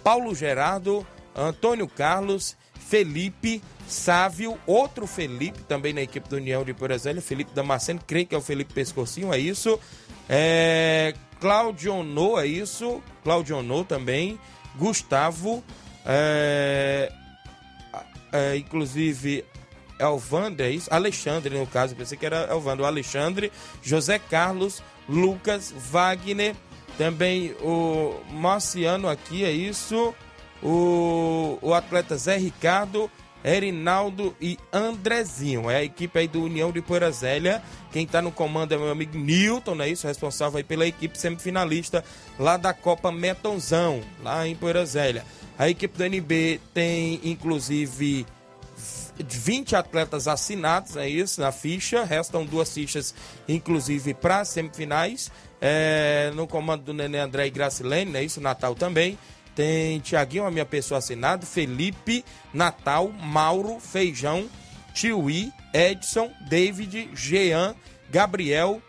[0.04, 1.06] Paulo Gerardo,
[1.36, 2.56] Antônio Carlos,
[2.94, 8.36] Felipe, Sávio, outro Felipe, também na equipe do União de Porazélia, Felipe Damasceno, creio que
[8.36, 9.80] é o Felipe Pescocinho, é isso.
[10.30, 13.02] É, Claudionô, é isso.
[13.24, 14.40] Claudionô também.
[14.76, 15.64] Gustavo,
[16.06, 17.12] é,
[18.32, 19.44] é, inclusive
[20.00, 20.94] Elvander, é isso?
[20.94, 22.86] Alexandre, no caso, pensei que era Elvander.
[22.86, 23.52] Alexandre,
[23.82, 26.56] José Carlos, Lucas, Wagner,
[26.96, 30.14] também o Marciano aqui, é isso.
[30.64, 33.12] O, o atleta Zé Ricardo,
[33.44, 35.70] Erinaldo e Andrezinho.
[35.70, 37.62] É a equipe aí do União de Poeirazélia.
[37.92, 40.08] Quem está no comando é meu amigo Newton, é isso?
[40.08, 42.04] Responsável aí pela equipe semifinalista
[42.40, 45.26] lá da Copa Metonzão, lá em Poeirazélia.
[45.58, 48.26] A equipe do NB tem, inclusive,
[49.20, 52.04] 20 atletas assinados, é isso, na ficha.
[52.04, 53.14] Restam duas fichas,
[53.48, 55.32] inclusive, para semifinais.
[55.62, 59.18] É, no comando do Nenê André e Gracilene, é isso, Natal também.
[59.56, 64.50] Tem Tiaguinho, a minha pessoa assinada, Felipe, Natal, Mauro, Feijão,
[64.94, 67.76] Tiuí, Edson, David, Jean,
[68.10, 68.82] Gabriel,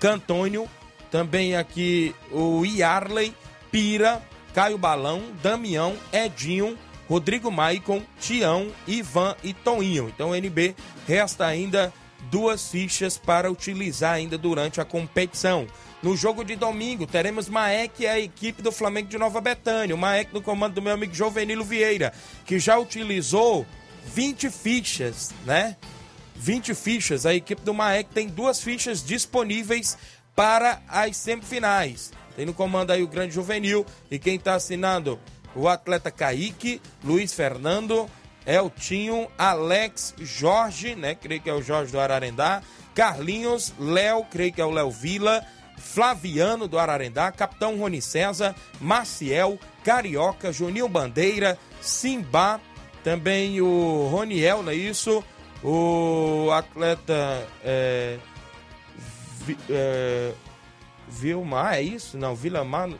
[0.00, 0.68] Cantônio,
[1.10, 3.34] também aqui o Iarley,
[3.70, 4.22] Pira,
[4.54, 6.76] Caio Balão, Damião, Edinho,
[7.08, 10.08] Rodrigo Maicon, Tião, Ivan e Toninho.
[10.08, 10.74] Então o NB
[11.06, 11.92] resta ainda
[12.30, 15.66] duas fichas para utilizar ainda durante a competição.
[16.02, 19.94] No jogo de domingo, teremos Maek e a equipe do Flamengo de Nova Betânia.
[19.94, 22.12] O Maek no comando do meu amigo Jovenilo Vieira,
[22.44, 23.66] que já utilizou
[24.04, 25.76] 20 fichas, né?
[26.36, 27.24] 20 fichas.
[27.24, 29.96] A equipe do Maek tem duas fichas disponíveis
[30.34, 32.12] para as semifinais.
[32.36, 35.18] Tem no comando aí o grande juvenil e quem está assinando
[35.54, 38.08] o atleta Kaique, Luiz Fernando,
[38.46, 41.14] Eltinho, Alex, Jorge, né?
[41.14, 42.62] Creio que é o Jorge do Ararendá,
[42.94, 45.44] Carlinhos, Léo, creio que é o Léo Vila,
[45.76, 52.60] Flaviano do Ararendá, Capitão Rony César, Maciel, Carioca, Juninho Bandeira, Simba,
[53.04, 55.22] também o Roniel, não é isso?
[55.62, 58.18] O atleta é,
[59.46, 60.32] Vi, é,
[61.08, 62.18] Vilmar, é isso?
[62.18, 62.90] Não, Vilamar,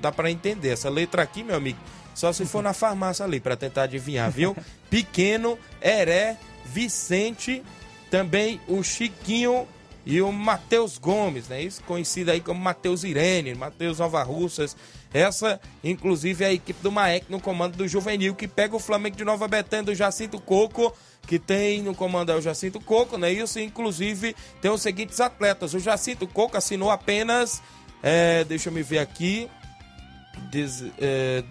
[0.00, 0.68] dá para entender.
[0.68, 1.78] Essa letra aqui, meu amigo,
[2.14, 4.56] só se for na farmácia ali para tentar adivinhar, viu?
[4.88, 7.64] Pequeno, Heré, Vicente,
[8.10, 9.66] também o Chiquinho
[10.06, 11.62] e o Matheus Gomes, né?
[11.62, 14.76] Isso conhecido aí como Matheus Irene, Matheus Nova Russas.
[15.12, 19.16] Essa, inclusive, é a equipe do Maek no comando do Juvenil, que pega o Flamengo
[19.16, 20.94] de Nova Betânia do Jacinto Coco,
[21.26, 23.30] que tem no comando é o Jacinto Coco, né?
[23.30, 25.74] Isso, inclusive, tem os seguintes atletas.
[25.74, 27.62] O Jacinto Coco assinou apenas,
[28.02, 29.48] é, deixa eu me ver aqui,
[30.50, 31.44] Des, é,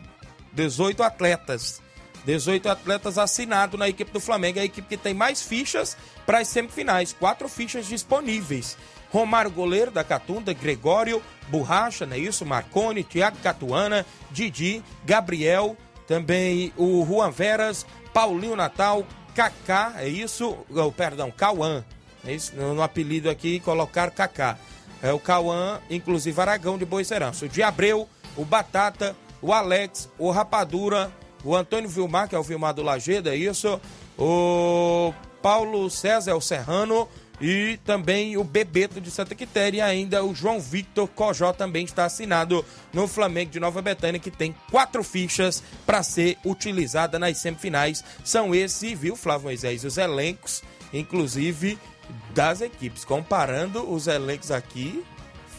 [0.53, 1.81] 18 atletas.
[2.27, 4.59] 18 atletas assinados na equipe do Flamengo.
[4.59, 7.13] É a equipe que tem mais fichas para as semifinais.
[7.13, 8.77] Quatro fichas disponíveis.
[9.09, 12.45] Romário Goleiro da Catunda, Gregório, Borracha, não é isso?
[12.45, 20.57] Marcone, Thiago Catuana, Didi, Gabriel, também o Juan Veras, Paulinho Natal, Kaká, é isso?
[20.69, 21.85] Oh, perdão, Cauã.
[22.25, 22.53] É isso?
[22.57, 24.57] No, no apelido aqui colocar Kaká.
[25.01, 27.45] É o Cauã, inclusive Aragão de Boicerança.
[27.45, 31.09] O de Abreu, o Batata, o Alex, o Rapadura,
[31.43, 33.79] o Antônio Vilmar, que é o Vilmar do Lagedo, é isso?
[34.17, 37.07] O Paulo César, é o Serrano,
[37.39, 42.05] e também o Bebeto de Santa Quitéria e ainda o João Victor Cojó também está
[42.05, 48.03] assinado no Flamengo de Nova Betânia, que tem quatro fichas para ser utilizada nas semifinais.
[48.23, 51.77] São esses, viu, Flávio Moisés, os elencos, inclusive
[52.33, 53.05] das equipes.
[53.05, 55.03] Comparando os elencos aqui,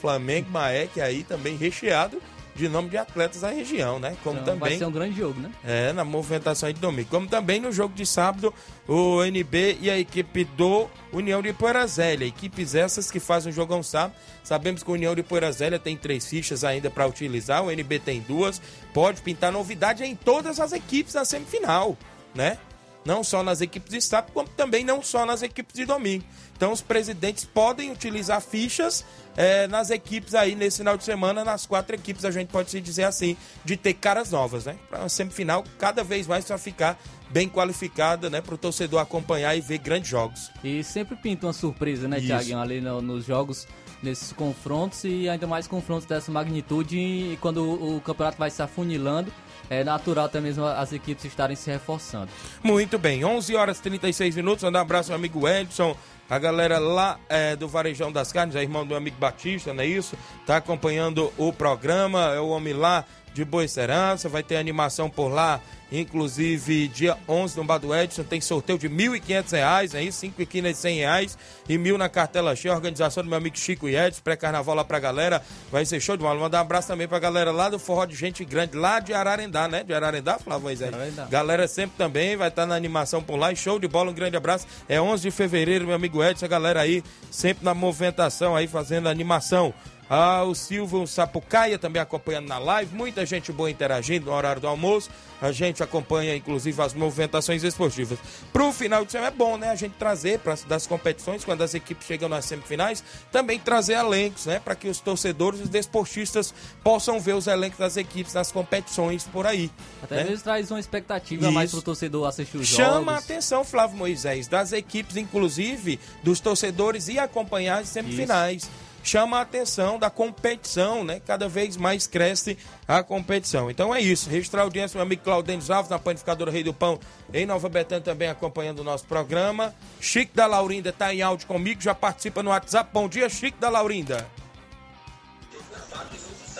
[0.00, 2.20] Flamengo, Maek aí também recheado
[2.58, 4.16] de nome de atletas da região, né?
[4.24, 5.50] Como Então, também Vai ser um grande jogo, né?
[5.64, 7.08] é, na movimentação aí de domingo.
[7.08, 8.52] Como também no jogo de sábado,
[8.86, 12.26] o NB e a equipe do União de Poeirazélia.
[12.26, 14.14] Equipes essas que fazem o jogão sábado.
[14.42, 18.20] Sabemos que o União de Poeirazélia tem três fichas ainda para utilizar, o NB tem
[18.20, 18.60] duas.
[18.92, 21.96] Pode pintar novidade em todas as equipes da semifinal,
[22.34, 22.58] né?
[23.04, 26.24] Não só nas equipes de sábado, como também não só nas equipes de domingo.
[26.56, 29.04] Então os presidentes podem utilizar fichas
[29.40, 32.80] eh, nas equipes aí nesse final de semana, nas quatro equipes, a gente pode se
[32.80, 34.74] dizer assim, de ter caras novas, né?
[34.90, 38.40] Para uma semifinal cada vez mais para ficar bem qualificada, né?
[38.40, 40.50] Para o torcedor acompanhar e ver grandes jogos.
[40.64, 42.20] E sempre pinta uma surpresa, né.
[42.20, 43.68] Thiaguinho, ali no- nos jogos,
[44.02, 48.60] nesses confrontos e ainda mais confrontos dessa magnitude e quando o, o campeonato vai se
[48.60, 49.32] afunilando,
[49.70, 52.28] é natural até mesmo as equipes estarem se reforçando.
[52.62, 54.64] Muito bem, 11 horas e 36 minutos.
[54.64, 55.94] Mandar um abraço ao amigo Edson,
[56.28, 59.86] a galera lá é, do Varejão das Carnes, a irmão do amigo Batista, não é
[59.86, 60.16] isso?
[60.46, 65.28] Tá acompanhando o programa, é o homem lá de Boa Serança, vai ter animação por
[65.28, 65.60] lá,
[65.90, 70.72] inclusive dia 11 no Bar do Edson, tem sorteio de 1.500 reais, aí 5 quinas
[70.72, 74.20] de 100 reais e mil na cartela cheia, organização do meu amigo Chico e Edson,
[74.22, 76.38] pré-carnaval lá pra galera, vai ser show de bola.
[76.38, 79.68] Mandar um abraço também pra galera lá do Forró de Gente Grande, lá de Ararendá,
[79.68, 79.82] né?
[79.82, 80.92] De Ararendá, Flávio Moisés?
[80.92, 81.26] Ararendá.
[81.26, 83.52] Galera sempre também vai estar na animação por lá.
[83.52, 84.66] E show de bola, um grande abraço.
[84.88, 89.08] É 11 de fevereiro, meu amigo Edson, a galera aí sempre na movimentação aí fazendo
[89.08, 89.74] animação.
[90.10, 92.94] Ah, o Silvio Sapucaia também acompanhando na live.
[92.94, 95.10] Muita gente boa interagindo no horário do almoço.
[95.40, 98.18] A gente acompanha, inclusive, as movimentações esportivas.
[98.52, 99.70] Pro final de semana é bom, né?
[99.70, 104.46] A gente trazer para das competições, quando as equipes chegam nas semifinais, também trazer elencos,
[104.46, 104.58] né?
[104.58, 109.24] Para que os torcedores e os desportistas possam ver os elencos das equipes nas competições
[109.24, 109.70] por aí.
[110.02, 110.24] Até né?
[110.24, 111.76] mesmo traz uma expectativa a mais Isso.
[111.76, 113.24] pro torcedor assistir os Chama a jogos.
[113.24, 118.68] atenção, Flávio Moisés, das equipes, inclusive, dos torcedores e acompanhar as semifinais.
[119.02, 121.20] Chama a atenção da competição, né?
[121.24, 123.70] Cada vez mais cresce a competição.
[123.70, 124.28] Então é isso.
[124.28, 126.98] Registrar a audiência, meu amigo Claudênio Alves, na panificadora Rei do Pão,
[127.32, 129.74] em Nova Betânia, também acompanhando o nosso programa.
[130.00, 132.90] Chico da Laurinda está em áudio comigo, já participa no WhatsApp.
[132.92, 134.26] Bom dia, Chico da Laurinda.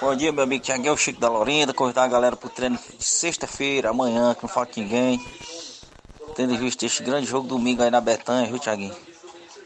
[0.00, 1.74] Bom dia, meu amigo Tiaguinho, Chico da Lorinda.
[1.74, 5.20] Convidar a galera pro treino de sexta-feira, amanhã, que não falta ninguém.
[6.36, 8.94] Tendo em vista este grande jogo domingo aí na Betânia, viu, Tiaguinho?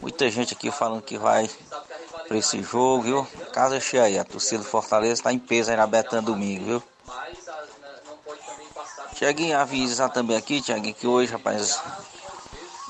[0.01, 1.49] Muita gente aqui falando que vai
[2.29, 3.27] pra esse jogo, viu?
[3.53, 6.83] Casa cheia aí, a torcida do Fortaleza tá em peso aí na Betânia domingo, viu?
[9.14, 11.81] Tiaguinho, avisar também aqui, Tiaguinho, que hoje, rapaz,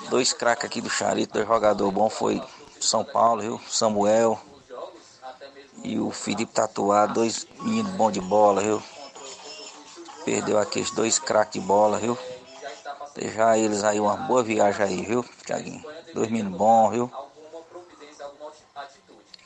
[0.08, 2.42] dois craques aqui do Charito, dois jogadores bons foi
[2.80, 3.60] São Paulo, viu?
[3.68, 4.40] Samuel
[5.84, 8.82] e o Felipe Tatuado, dois meninos bons de bola, viu?
[10.24, 12.16] Perdeu aqueles dois craques de bola, viu?
[13.14, 15.84] Deixar eles aí uma boa viagem aí, viu, Tiaguinho?
[16.14, 17.12] Dois meninos bons, viu?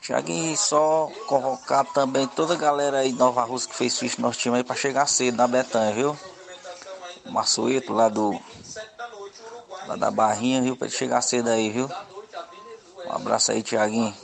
[0.07, 4.29] Tiaguinho, só convocar também toda a galera aí de Nova Rússia que fez ficha no
[4.29, 6.17] nosso time aí pra chegar cedo na Betanha, viu?
[7.25, 8.41] O Marçoeto lá do.
[9.89, 10.77] Lá da Barrinha, viu?
[10.77, 11.91] Pra ele chegar cedo aí, viu?
[13.05, 14.15] Um abraço aí, Tiaguinho.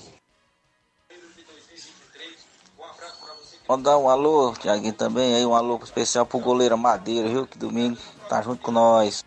[3.67, 7.45] Pode dar um alô, Tiaguinho, também aí, um alô especial pro goleiro Madeira, viu?
[7.45, 9.25] Que domingo tá junto com nós.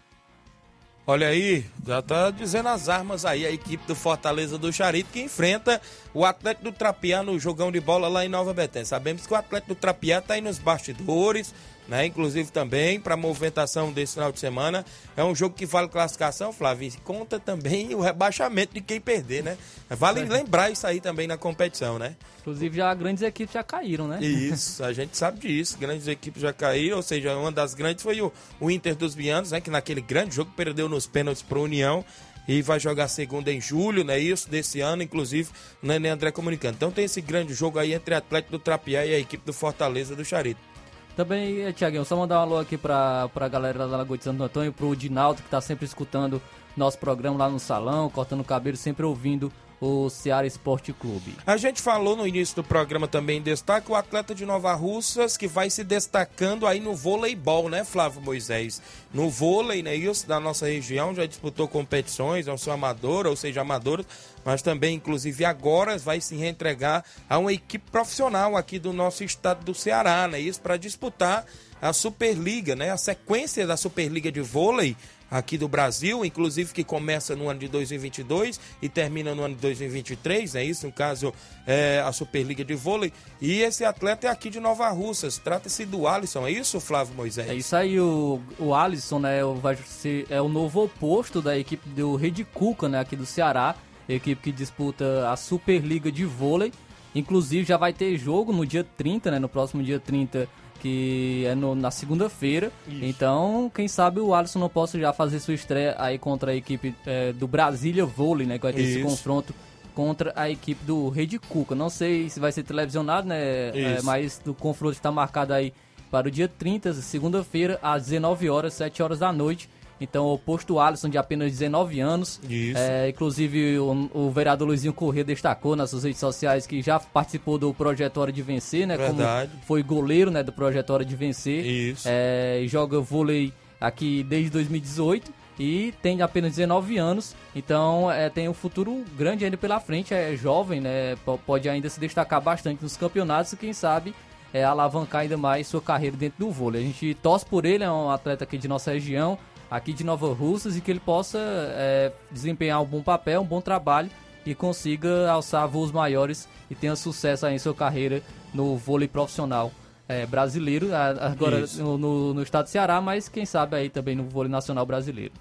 [1.08, 5.22] Olha aí, já tá dizendo as armas aí, a equipe do Fortaleza do Charito que
[5.22, 5.80] enfrenta
[6.16, 8.88] o Atlético do Trapiá no jogão de bola lá em Nova Betânia.
[8.88, 11.54] Sabemos que o Atlético do Trapiá tá aí nos bastidores,
[11.88, 12.06] né?
[12.06, 14.86] Inclusive também para movimentação desse final de semana.
[15.16, 19.44] É um jogo que vale classificação, Flávio, e conta também o rebaixamento de quem perder,
[19.44, 19.58] né?
[19.90, 22.16] Vale lembrar isso aí também na competição, né?
[22.42, 24.20] Inclusive já grandes equipes já caíram, né?
[24.24, 25.78] Isso, a gente sabe disso.
[25.78, 29.52] Grandes equipes já caíram, ou seja, uma das grandes foi o, o Inter dos Bianos,
[29.52, 29.62] né?
[29.62, 32.04] Que naquele grande jogo perdeu nos pênaltis para União
[32.48, 34.20] e vai jogar segunda em julho, né?
[34.20, 35.50] Isso, desse ano, inclusive,
[35.82, 36.76] o Nenê André comunicando.
[36.76, 40.16] Então tem esse grande jogo aí entre Atlético do Trapiá e a equipe do Fortaleza
[40.16, 40.75] do Charito.
[41.16, 44.74] Também, Tiaguinho, só mandar um alô aqui pra, pra galera da Lagoa de Santo Antônio,
[44.74, 46.42] pro Dinaldo, que tá sempre escutando
[46.76, 49.50] nosso programa lá no salão, cortando o cabelo, sempre ouvindo
[49.80, 51.36] o Ceará Esporte Clube.
[51.46, 55.48] A gente falou no início do programa também, destaca o atleta de Nova Russas que
[55.48, 58.82] vai se destacando aí no voleibol, né, Flávio Moisés?
[59.14, 63.62] No vôlei, né, isso, da nossa região, já disputou competições, não sou amador, ou seja,
[63.62, 64.04] amador,
[64.46, 69.66] mas também, inclusive, agora vai se reentregar a uma equipe profissional aqui do nosso estado
[69.66, 71.46] do Ceará, né, isso, para disputar
[71.82, 74.96] a Superliga, né, a sequência da Superliga de vôlei
[75.30, 79.62] aqui do Brasil, inclusive que começa no ano de 2022 e termina no ano de
[79.62, 81.34] 2023, é isso, no caso
[81.66, 83.12] é, a Superliga de Vôlei.
[83.42, 87.50] E esse atleta é aqui de Nova Russas, trata-se do Alisson, é isso, Flávio Moisés?
[87.50, 91.88] É isso aí, o, o Alisson, né, vai ser, é o novo oposto da equipe
[91.90, 93.76] do Rede Cuca, né, aqui do Ceará,
[94.08, 96.72] equipe que disputa a Superliga de Vôlei.
[97.14, 100.48] Inclusive já vai ter jogo no dia 30, né, no próximo dia 30
[100.80, 102.72] que é no, na segunda-feira.
[102.88, 106.94] Então, quem sabe o Alisson não possa já fazer sua estreia aí contra a equipe
[107.06, 108.58] é, do Brasília Vôlei, né?
[108.58, 109.08] Que vai ter esse Isso.
[109.08, 109.54] confronto
[109.96, 111.74] contra a equipe do Rede Cuca.
[111.74, 113.70] Não sei se vai ser televisionado, né?
[113.70, 115.74] É, mas o confronto está marcado aí
[116.12, 119.70] para o dia 30, segunda-feira, às 19 horas, 7 horas da noite.
[120.00, 122.40] Então, o posto Alisson, de apenas 19 anos.
[122.50, 122.78] Isso.
[122.78, 127.58] É, inclusive, o, o vereador Luizinho Corrêa destacou nas suas redes sociais que já participou
[127.58, 128.98] do projeto Hora de Vencer, né?
[128.98, 129.52] Verdade.
[129.52, 131.66] Como foi goleiro, né, do projeto Hora de Vencer.
[131.66, 132.08] Isso.
[132.10, 137.34] É, e joga vôlei aqui desde 2018 e tem apenas 19 anos.
[137.56, 140.14] Então, é, tem um futuro grande ainda pela frente.
[140.14, 141.16] É jovem, né?
[141.24, 144.14] po- Pode ainda se destacar bastante nos campeonatos e quem sabe
[144.54, 146.82] é, alavancar ainda mais sua carreira dentro do vôlei.
[146.82, 149.38] A gente torce por ele, é um atleta aqui de nossa região,
[149.70, 153.62] aqui de Nova Russas, e que ele possa é, desempenhar um bom papel, um bom
[153.62, 154.10] trabalho
[154.46, 158.22] e consiga alçar voos maiores e tenha sucesso aí em sua carreira
[158.54, 159.72] no vôlei profissional
[160.08, 164.24] é, brasileiro, agora no, no, no estado do Ceará, mas quem sabe aí também no
[164.24, 165.34] vôlei nacional brasileiro.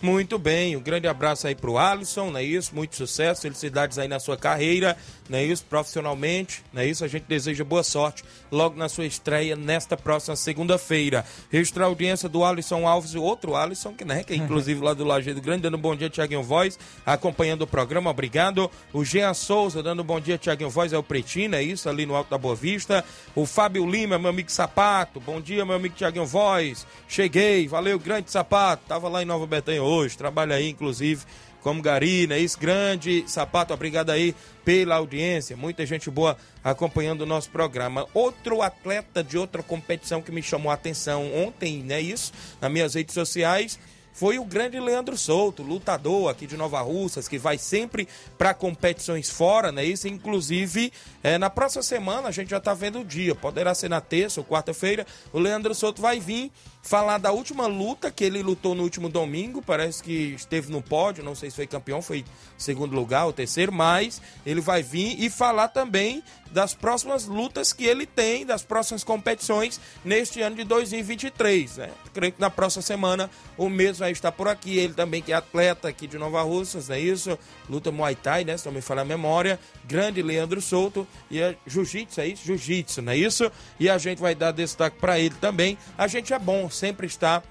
[0.00, 2.72] Muito bem, um grande abraço aí pro Alisson, não é isso?
[2.72, 4.96] Muito sucesso, felicidades aí na sua carreira,
[5.28, 5.64] não é isso?
[5.64, 7.04] Profissionalmente, não é isso?
[7.04, 11.24] A gente deseja boa sorte logo na sua estreia nesta próxima segunda-feira.
[11.50, 15.04] Registrar a audiência do Alisson Alves, outro Alisson, que, né, que é inclusive lá do
[15.04, 18.70] Lajeado Grande, dando um bom dia, Tiaguinho Voz, acompanhando o programa, obrigado.
[18.92, 21.88] O Jean Souza, dando um bom dia, Tiaguinho Voz, é o Pretinho, é isso?
[21.88, 23.04] Ali no Alto da Boa Vista.
[23.34, 28.30] O Fábio Lima, meu amigo Sapato, bom dia, meu amigo Tiaguinho Voz, cheguei, valeu, grande
[28.30, 31.24] Sapato, tava lá em Nova Betânia hoje, trabalha aí, inclusive,
[31.62, 32.38] como gari, né?
[32.38, 34.34] Isso, grande sapato, obrigado aí
[34.64, 38.06] pela audiência, muita gente boa acompanhando o nosso programa.
[38.14, 42.00] Outro atleta de outra competição que me chamou a atenção ontem, né?
[42.00, 43.78] Isso, nas minhas redes sociais,
[44.18, 49.30] foi o grande Leandro Souto, lutador aqui de Nova Russas, que vai sempre para competições
[49.30, 49.84] fora, né?
[49.84, 50.92] Isso, inclusive,
[51.22, 54.40] é, na próxima semana a gente já tá vendo o dia, poderá ser na terça
[54.40, 56.50] ou quarta-feira, o Leandro Souto vai vir
[56.88, 61.22] falar da última luta que ele lutou no último domingo, parece que esteve no pódio,
[61.22, 62.24] não sei se foi campeão, foi
[62.56, 67.84] segundo lugar ou terceiro, mas ele vai vir e falar também das próximas lutas que
[67.84, 71.90] ele tem, das próximas competições neste ano de 2023, né?
[72.12, 74.12] Creio que na próxima semana o mesmo vai?
[74.12, 74.78] Está por aqui.
[74.78, 77.38] Ele também que é atleta aqui de Nova Russas, não é isso?
[77.68, 78.56] Luta Muay Thai, né?
[78.56, 79.58] Se não me falha a memória.
[79.84, 81.06] Grande Leandro Souto.
[81.30, 82.44] E é Jiu-Jitsu, é isso?
[82.44, 83.50] Jiu-Jitsu, não é isso?
[83.78, 85.76] E a gente vai dar destaque para ele também.
[85.96, 87.42] A gente é bom sempre estar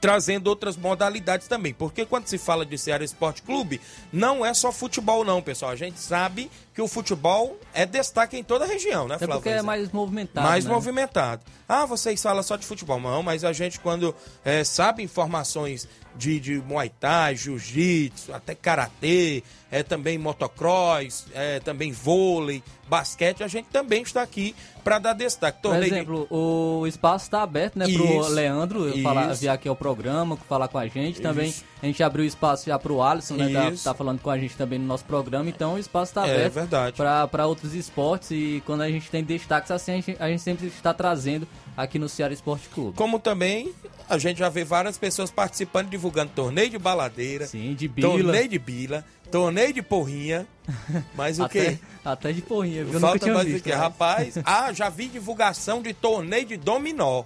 [0.00, 1.72] trazendo outras modalidades também.
[1.72, 3.80] Porque quando se fala de Ceará Esporte Clube,
[4.12, 5.70] não é só futebol, não, pessoal.
[5.70, 9.42] A gente sabe que o futebol é destaque em toda a região, né, Até Flávio?
[9.42, 10.46] porque é mais movimentado.
[10.46, 10.72] mais né?
[10.72, 11.42] movimentado.
[11.68, 13.00] Ah, vocês falam só de futebol.
[13.00, 14.14] Não, mas a gente, quando
[14.44, 15.86] é, sabe informações
[16.16, 23.48] de, de Muay Thai, Jiu-Jitsu, até Karatê, é, também motocross, é, também vôlei, basquete, a
[23.48, 24.54] gente também está aqui
[24.84, 25.62] para dar destaque.
[25.62, 29.76] Por de- exemplo, o espaço está aberto, né, pro Isso, Leandro falar, vir aqui ao
[29.76, 31.22] programa, falar com a gente.
[31.22, 31.64] Também Isso.
[31.82, 34.78] a gente abriu espaço já pro Alisson, né, tá, tá falando com a gente também
[34.78, 35.48] no nosso programa.
[35.48, 36.96] Então o espaço está É aberto verdade.
[37.30, 40.66] para outros esportes e quando a gente tem destaques assim, a gente, a gente sempre
[40.66, 42.96] está trazendo aqui no Ceará Esporte Clube.
[42.96, 43.72] Como também
[44.08, 48.10] a gente já vê várias pessoas participando, divulgando torneio de baladeira, Sim, de bila.
[48.10, 50.46] torneio de bila, torneio de porrinha.
[51.14, 51.78] Mas o até, quê?
[52.04, 53.00] até de porrinha, viu?
[53.00, 53.68] Falta mais o visto.
[53.68, 53.74] né?
[53.74, 57.24] Rapaz, ah, já vi divulgação de torneio de dominó.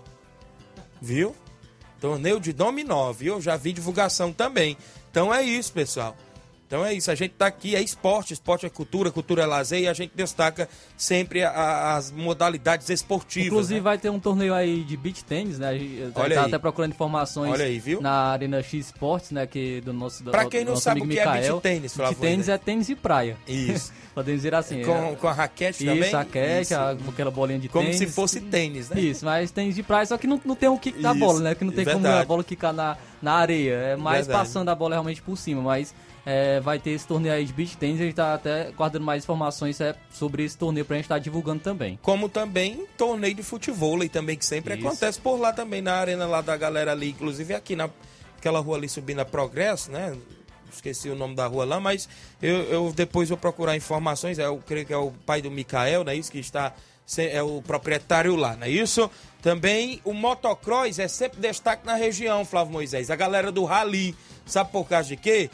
[1.00, 1.34] Viu?
[2.00, 3.40] Torneio de dominó, viu?
[3.40, 4.76] Já vi divulgação também.
[5.10, 6.16] Então é isso, pessoal.
[6.66, 9.80] Então é isso, a gente tá aqui, é esporte, esporte é cultura, cultura é lazer
[9.82, 13.46] e a gente destaca sempre a- a- as modalidades esportivas.
[13.48, 13.84] Inclusive né?
[13.84, 15.68] vai ter um torneio aí de beach tênis, né?
[16.14, 16.46] Olha tá aí.
[16.48, 18.00] até procurando informações Olha aí, viu?
[18.00, 19.46] na Arena X Sports, né?
[19.46, 22.16] Que do nosso Pra quem não nosso sabe amigo o que é beach tênis, Flávio
[22.16, 22.54] Beach tênis Moisés.
[22.60, 23.36] é tênis de praia.
[23.46, 23.92] Isso.
[24.16, 24.82] Podemos dizer assim.
[24.82, 26.10] com, é- com a raquete Isso, também?
[26.10, 27.04] raquete, Isso.
[27.04, 27.98] com aquela bolinha de Como tênis.
[27.98, 28.98] se fosse tênis, né?
[29.00, 31.40] Isso, mas tênis de praia, só que não, não tem o kick da Isso, bola,
[31.40, 31.54] né?
[31.54, 32.22] Que não tem como verdade.
[32.22, 32.96] a bola quicar na,
[33.26, 33.74] na areia.
[33.74, 34.46] É mais Verdade.
[34.46, 35.92] passando a bola realmente por cima, mas
[36.24, 38.00] é, vai ter esse torneio aí de beach tênis.
[38.00, 41.60] A gente tá até guardando mais informações é, sobre esse torneio pra gente estar divulgando
[41.60, 41.98] também.
[42.02, 44.86] Como também torneio de futebol também, que sempre Isso.
[44.86, 48.88] acontece por lá também, na arena lá da galera ali, inclusive aqui naquela rua ali
[48.88, 50.16] subindo a Progresso, né?
[50.72, 52.08] Esqueci o nome da rua lá, mas
[52.40, 54.38] eu, eu depois vou procurar informações.
[54.38, 56.14] é, Eu creio que é o pai do Mikael, né?
[56.14, 56.72] Isso que está.
[57.18, 59.10] É o proprietário lá, não é isso?
[59.40, 63.10] Também o motocross é sempre destaque na região, Flávio Moisés.
[63.10, 64.14] A galera do rally.
[64.44, 65.50] Sabe por causa de quê?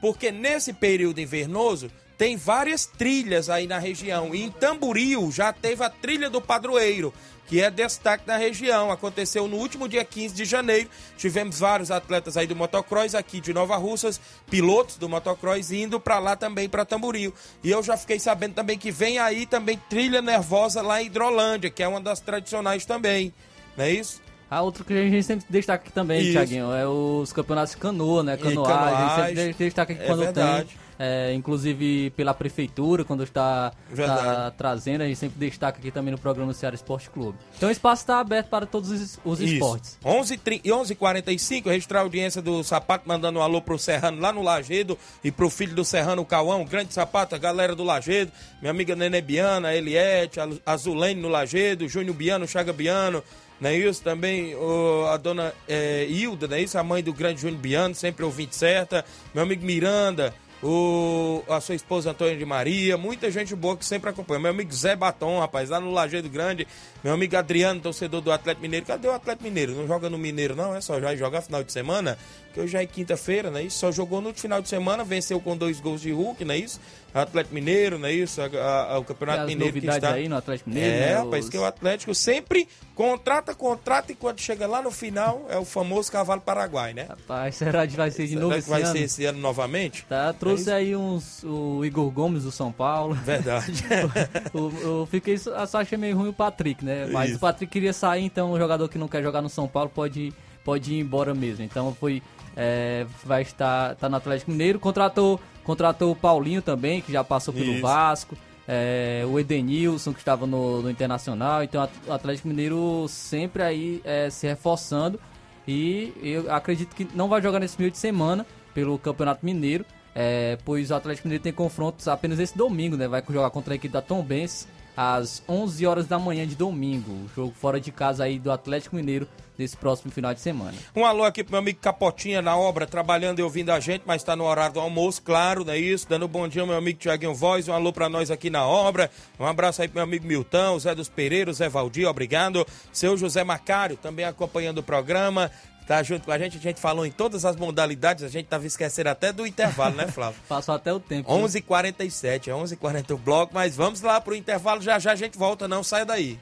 [0.00, 4.34] Porque nesse período invernoso tem várias trilhas aí na região.
[4.34, 7.14] E em Tamboril já teve a trilha do padroeiro,
[7.46, 8.90] que é destaque na região.
[8.90, 10.90] Aconteceu no último dia 15 de janeiro.
[11.16, 16.18] Tivemos vários atletas aí do motocross aqui de Nova Russas, pilotos do motocross indo para
[16.18, 17.32] lá também para Tamboril.
[17.62, 21.70] E eu já fiquei sabendo também que vem aí também trilha nervosa lá em Hidrolândia,
[21.70, 23.32] que é uma das tradicionais também.
[23.76, 24.20] Não é isso?
[24.50, 26.32] A outra que a gente sempre destaca aqui também, Isso.
[26.32, 28.36] Thiaguinho, é os campeonatos de canoa, né?
[28.38, 28.74] Canoagem.
[28.74, 29.36] A gente canoagem.
[29.36, 30.68] sempre destaca aqui É quando verdade.
[30.68, 30.87] tem.
[30.98, 36.18] É, inclusive pela prefeitura, quando está, está trazendo, a gente sempre destaca aqui também no
[36.18, 37.38] programa Ceará Esporte Clube.
[37.56, 39.98] Então o espaço está aberto para todos os, os esportes.
[40.04, 44.42] 11 e 11h45, registrar a audiência do Sapato, mandando um alô pro Serrano lá no
[44.42, 48.70] Lagedo e pro filho do Serrano, o Cauão, grande Sapato, a galera do Lagedo, minha
[48.70, 53.22] amiga Nenê Biana, Eliette, Azulene no Lagedo, Júnior Biano, Chaga Biano,
[53.60, 54.02] não é isso?
[54.02, 56.78] Também o- a dona é, Hilda, não é isso?
[56.78, 61.74] A mãe do grande Júnior Biano, sempre ouvinte certa, meu amigo Miranda, o, a sua
[61.74, 64.40] esposa Antônia de Maria, muita gente boa que sempre acompanha.
[64.40, 66.66] Meu amigo Zé Batom, rapaz, lá no Lajeado Grande.
[67.02, 68.84] Meu amigo Adriano, torcedor do Atlético Mineiro.
[68.84, 69.72] Cadê o Atlético Mineiro?
[69.72, 72.18] Não joga no Mineiro, não, é só jogar final de semana.
[72.58, 73.78] Que hoje já é quinta-feira, não é isso?
[73.78, 76.80] Só jogou no final de semana, venceu com dois gols de Hulk, não é isso?
[77.14, 78.40] Atlético Mineiro, não é isso?
[78.42, 80.12] A- a- a- o Campeonato Mineiro que está.
[80.12, 84.14] aí no Atlético Mineiro, É, né, rapaz, os- que o Atlético sempre contrata, contrata e
[84.16, 87.06] quando chega lá no final é o famoso cavalo paraguai, né?
[87.08, 88.92] Rapaz, será que vai ser de novo Será esse que vai ano?
[88.92, 90.04] ser esse ano novamente?
[90.08, 93.14] Tá, trouxe É aí uns, o Igor Gomes do São Paulo.
[93.14, 93.84] Verdade.
[94.52, 97.06] eu, eu fiquei, só só achei meio ruim o Patrick, né?
[97.06, 97.36] Mas Isso.
[97.38, 100.32] o Patrick queria sair, então o jogador que não quer jogar no São Paulo pode,
[100.64, 101.64] pode ir embora mesmo.
[101.64, 102.22] Então foi,
[102.56, 104.78] é, vai estar tá no Atlético Mineiro.
[104.78, 107.82] Contratou, contratou o Paulinho também, que já passou pelo Isso.
[107.82, 108.36] Vasco.
[108.66, 111.62] é, o Edenilson, que estava no, no Internacional.
[111.62, 115.18] Então o Atlético Mineiro sempre aí é, se reforçando.
[115.66, 119.84] E eu acredito que não vai jogar nesse meio de semana pelo Campeonato Mineiro.
[120.14, 123.06] é, pois o Atlético Mineiro tem confrontos apenas esse domingo, né?
[123.06, 124.66] Vai jogar contra a equipe da Tom Benz
[125.00, 127.12] às 11 horas da manhã de domingo.
[127.12, 130.74] O jogo fora de casa aí do Atlético Mineiro desse próximo final de semana.
[130.94, 134.24] Um alô aqui pro meu amigo Capotinha na obra, trabalhando e ouvindo a gente, mas
[134.24, 136.08] tá no horário do almoço, claro, não é isso?
[136.08, 138.66] Dando um bom dia ao meu amigo Tiaguinho Voz, um alô pra nós aqui na
[138.66, 139.10] obra.
[139.38, 142.66] Um abraço aí pro meu amigo Milton, Zé dos Pereiros, Zé Valdir, obrigado.
[142.92, 145.50] Seu José Macário, também acompanhando o programa.
[145.88, 148.66] Tá junto com a gente, a gente falou em todas as modalidades, a gente tava
[148.66, 150.38] esquecendo até do intervalo, né, Flávio?
[150.46, 151.34] Passou até o tempo.
[151.34, 151.42] né?
[151.42, 155.66] 11h47, é 11h40 o bloco, mas vamos lá pro intervalo, já já a gente volta,
[155.66, 156.38] não saia daí.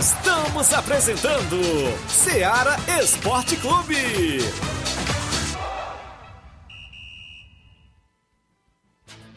[0.00, 1.60] Estamos apresentando
[2.08, 4.40] Seara Esporte Clube.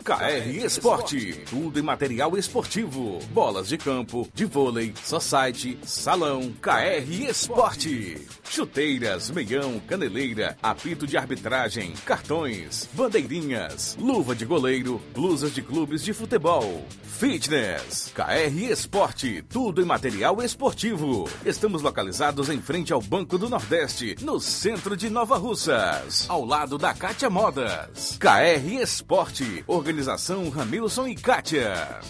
[0.04, 8.28] KR Esporte, tudo em material esportivo, bolas de campo, de vôlei, society, salão, KR Esporte.
[8.44, 16.12] Chuteiras, meião, caneleira, apito de arbitragem, cartões, bandeirinhas, luva de goleiro, blusas de clubes de
[16.12, 16.86] futebol,
[17.24, 21.24] fitness, KR Esporte, tudo em material esportivo.
[21.46, 26.78] Estamos localizados em frente ao Banco do Nordeste, no centro de Nova Russas, ao lado
[26.78, 28.18] da Cátia Modas.
[28.20, 32.02] KR Esporte, organização Ramilson e Kátia.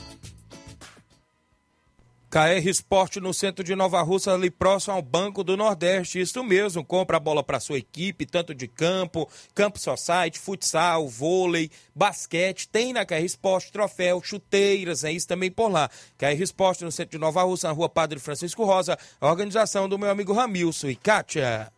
[2.33, 6.19] KR Esporte no centro de Nova Russa, ali próximo ao Banco do Nordeste.
[6.19, 11.69] Isso mesmo, compra a bola para sua equipe, tanto de campo, campo society, futsal, vôlei,
[11.93, 12.67] basquete.
[12.67, 15.87] Tem na KR Esporte troféu, chuteiras, é isso também por lá.
[16.17, 19.99] KR Esporte no centro de Nova Russa, na rua Padre Francisco Rosa, a organização do
[19.99, 21.71] meu amigo Ramilson e Kátia.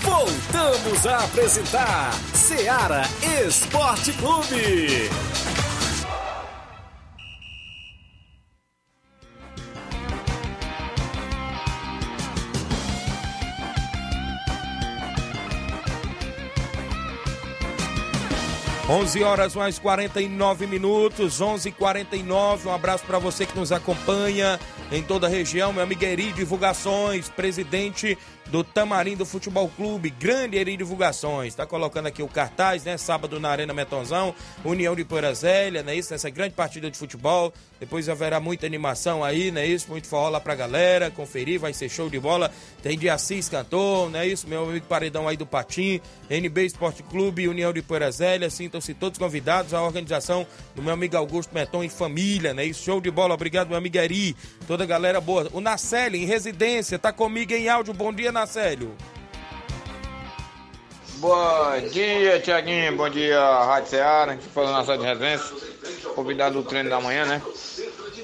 [0.00, 3.02] Voltamos a apresentar Seara
[3.44, 5.10] Esporte Clube.
[18.92, 22.66] 11 horas mais 49 minutos, 11:49.
[22.66, 27.30] Um abraço para você que nos acompanha em toda a região, meu amigo Eri Divulgações,
[27.30, 28.18] presidente
[28.52, 31.54] do Tamarindo Futebol Clube, grande Eri Divulgações.
[31.54, 32.98] Tá colocando aqui o cartaz, né?
[32.98, 35.96] Sábado na Arena Metonzão, União de Poeirazélia, né?
[35.96, 37.50] Isso, essa grande partida de futebol.
[37.80, 39.66] Depois haverá muita animação aí, né?
[39.66, 42.52] Isso, muito forró lá pra galera, conferir, vai ser show de bola.
[42.82, 44.24] Tem de Assis Cantor, né?
[44.26, 45.98] Isso, meu amigo Paredão aí do Patim,
[46.30, 50.46] NB Esporte Clube, União de Poeirazélia, sintam-se todos convidados à organização
[50.76, 52.66] do meu amigo Augusto Meton e família, né?
[52.66, 54.36] Isso, show de bola, obrigado meu amigo Eri,
[54.68, 55.48] toda a galera boa.
[55.52, 58.30] O Nacelli, em residência, tá comigo em áudio, bom dia,
[61.18, 62.96] Bom dia, Tiaguinho.
[62.96, 64.32] Bom dia, Rádio Ceará.
[64.32, 65.56] Aqui falando na sala de residência.
[66.14, 67.40] Convidado do treino da manhã, né?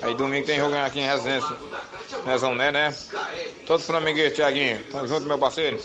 [0.03, 1.57] Aí domingo tem jogo aqui em residência.
[2.27, 2.93] Nezão, né, né?
[3.67, 4.83] Todos flamengueiros, Tiaguinho.
[4.91, 5.79] Tamo junto, meu parceiro.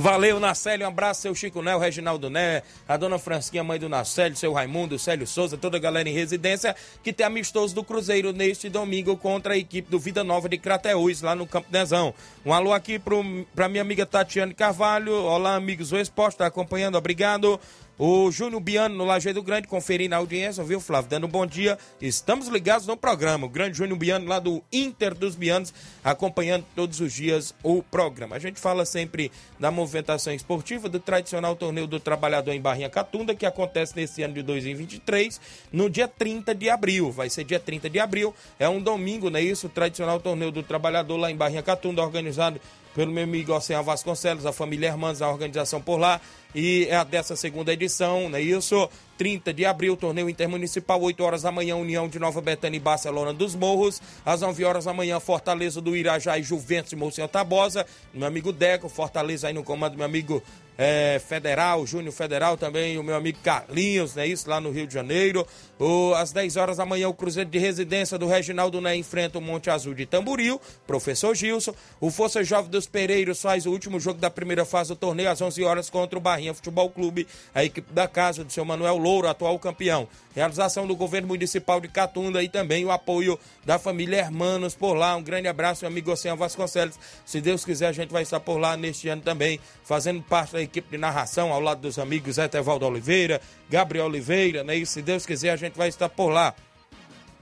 [0.00, 0.86] Valeu, Nacélio.
[0.86, 4.50] Um abraço, seu Chico Né, o Reginaldo Né, a dona Francisquinha, mãe do Nacélio, seu
[4.50, 8.70] Raimundo, o Célio Souza, toda a galera em residência que tem amistoso do Cruzeiro neste
[8.70, 12.14] domingo contra a equipe do Vida Nova de Crateús, lá no Campo Nezão.
[12.46, 13.22] Um alô aqui pro,
[13.54, 15.12] pra minha amiga Tatiane Carvalho.
[15.12, 17.60] Olá, amigos do esporte, tá acompanhando, obrigado.
[18.02, 21.10] O Júnior Biano no Lajeado Grande, conferindo a audiência, viu, Flávio?
[21.10, 21.76] Dando um bom dia.
[22.00, 23.44] Estamos ligados no programa.
[23.44, 28.36] O grande Júnior Biano, lá do Inter dos Bianos, acompanhando todos os dias o programa.
[28.36, 33.34] A gente fala sempre da movimentação esportiva, do tradicional torneio do trabalhador em Barrinha Catunda,
[33.34, 35.38] que acontece nesse ano de 2023,
[35.70, 37.12] no dia 30 de abril.
[37.12, 38.34] Vai ser dia 30 de abril.
[38.58, 39.66] É um domingo, não é isso?
[39.66, 42.58] O tradicional torneio do trabalhador lá em Barrinha Catunda, organizado
[42.94, 46.18] pelo meu amigo Oceano Vasconcelos, a família Irmãs, a organização por lá.
[46.54, 48.88] E é dessa segunda edição, não é isso?
[49.20, 53.34] 30 de abril, torneio intermunicipal, 8 horas da manhã, União de Nova Betânia e Barcelona
[53.34, 54.00] dos Morros.
[54.24, 57.84] Às 9 horas da manhã, Fortaleza do Irajá e Juventus e Mocinho Tabosa.
[58.14, 60.42] Meu amigo Deco, Fortaleza aí no comando, meu amigo
[60.82, 64.26] é, Federal, Júnior Federal também, o meu amigo Carlinhos, né?
[64.26, 65.46] Isso lá no Rio de Janeiro.
[65.78, 69.42] O, às 10 horas da manhã, o Cruzeiro de Residência do Reginaldo Né enfrenta o
[69.42, 71.74] Monte Azul de Tamburil, professor Gilson.
[72.00, 75.42] O Força Jovem dos Pereiros faz o último jogo da primeira fase do torneio às
[75.42, 79.28] 11 horas contra o Barrinha Futebol Clube, a equipe da casa do seu Manuel Louro,
[79.28, 80.06] atual campeão.
[80.36, 85.16] Realização do governo municipal de Catunda e também o apoio da família Hermanos por lá.
[85.16, 86.96] Um grande abraço, meu amigo Oceano Vasconcelos.
[87.26, 90.62] Se Deus quiser, a gente vai estar por lá neste ano também, fazendo parte da
[90.62, 94.76] equipe de narração, ao lado dos amigos Etevaldo Oliveira, Gabriel Oliveira, né?
[94.76, 96.54] E se Deus quiser, a gente vai estar por lá.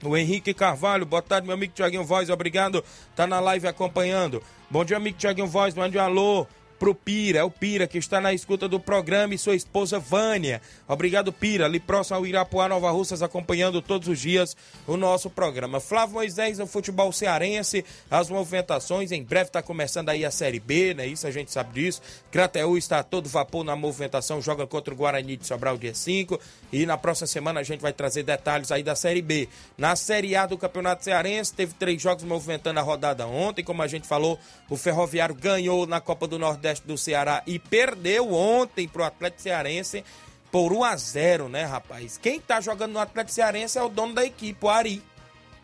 [0.03, 2.83] O Henrique Carvalho, boa tarde, meu amigo Tiaguinho Voz, obrigado,
[3.15, 4.41] tá na live acompanhando.
[4.69, 6.47] Bom dia, amigo Tiaguinho Voz, mande um alô
[6.79, 10.61] pro Pira, é o Pira que está na escuta do programa e sua esposa Vânia.
[10.87, 14.55] Obrigado, Pira, ali próximo ao Irapuá, Nova Russas, acompanhando todos os dias
[14.87, 15.81] o nosso programa.
[15.81, 20.93] Flávio Moisés no futebol cearense, as movimentações, em breve está começando aí a Série B,
[20.93, 21.05] né?
[21.05, 22.01] Isso a gente sabe disso.
[22.31, 26.39] Crateú está todo vapor na movimentação, joga contra o Guarani de Sobral dia 5
[26.71, 29.49] e na próxima semana a gente vai trazer detalhes aí da Série B.
[29.77, 33.87] Na Série A do Campeonato Cearense, teve três jogos movimentando a rodada ontem, como a
[33.87, 39.03] gente falou, o Ferroviário ganhou na Copa do Nordeste do Ceará e perdeu ontem pro
[39.03, 40.03] Atlético Cearense
[40.51, 42.17] por 1 a 0 né, rapaz?
[42.17, 45.01] Quem tá jogando no Atlético Cearense é o dono da equipe, o Ari.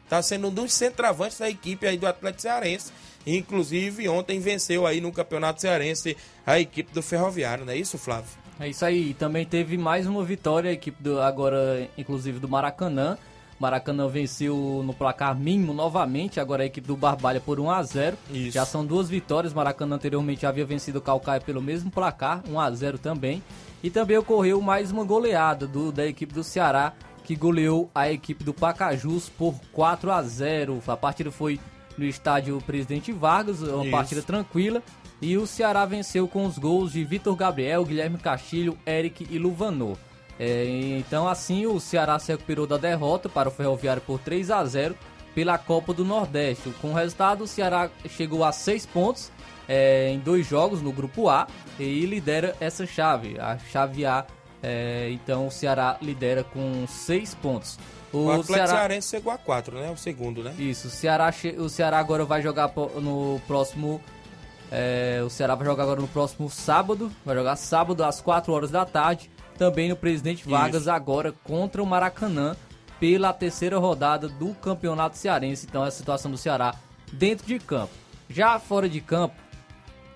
[0.10, 2.92] Tá sendo um dos centroavantes da equipe aí do Atlético Cearense.
[3.26, 8.30] Inclusive, ontem venceu aí no Campeonato Cearense a equipe do Ferroviário, não é isso, Flávio?
[8.60, 9.14] É isso aí.
[9.16, 13.18] Também teve mais uma vitória, a equipe do, agora, inclusive do Maracanã.
[13.60, 18.18] Maracanã venceu no placar mínimo novamente, agora a equipe do Barbalha por 1 a 0
[18.32, 18.52] Isso.
[18.52, 22.72] Já são duas vitórias, Maracanã anteriormente havia vencido o Calcaia pelo mesmo placar, 1 a
[22.72, 23.42] 0 também.
[23.82, 26.94] E também ocorreu mais uma goleada do, da equipe do Ceará,
[27.24, 31.60] que goleou a equipe do Pacajus por 4 a 0 A partida foi
[31.98, 33.92] no estádio Presidente Vargas, uma Isso.
[33.92, 34.84] partida tranquila.
[35.22, 39.98] E o Ceará venceu com os gols de Vitor Gabriel, Guilherme Castilho, Eric e Luvanor.
[40.40, 40.66] É,
[40.98, 44.96] então assim o Ceará se recuperou da derrota para o Ferroviário por 3 a 0
[45.34, 46.70] pela Copa do Nordeste.
[46.82, 49.32] Com o resultado, o Ceará chegou a 6 pontos
[49.68, 51.48] é, em dois jogos no grupo A
[51.80, 54.26] e lidera essa chave, a chave A.
[54.64, 57.78] É, então o Ceará lidera com 6 pontos.
[58.12, 59.92] O, Atlético Cearense chegou a 4, né?
[59.92, 60.56] O segundo, né?
[60.58, 62.72] Isso, o Ceará, o Ceará agora vai jogar
[63.02, 64.02] no próximo.
[64.72, 67.12] é, o Ceará vai jogar agora no próximo sábado.
[67.26, 69.30] Vai jogar sábado às 4 horas da tarde.
[69.58, 70.92] Também no Presidente Vargas, Isso.
[70.92, 72.56] agora contra o Maracanã,
[73.00, 75.66] pela terceira rodada do Campeonato Cearense.
[75.70, 76.76] Então, é a situação do Ceará
[77.12, 77.94] dentro de campo.
[78.30, 79.36] Já fora de campo,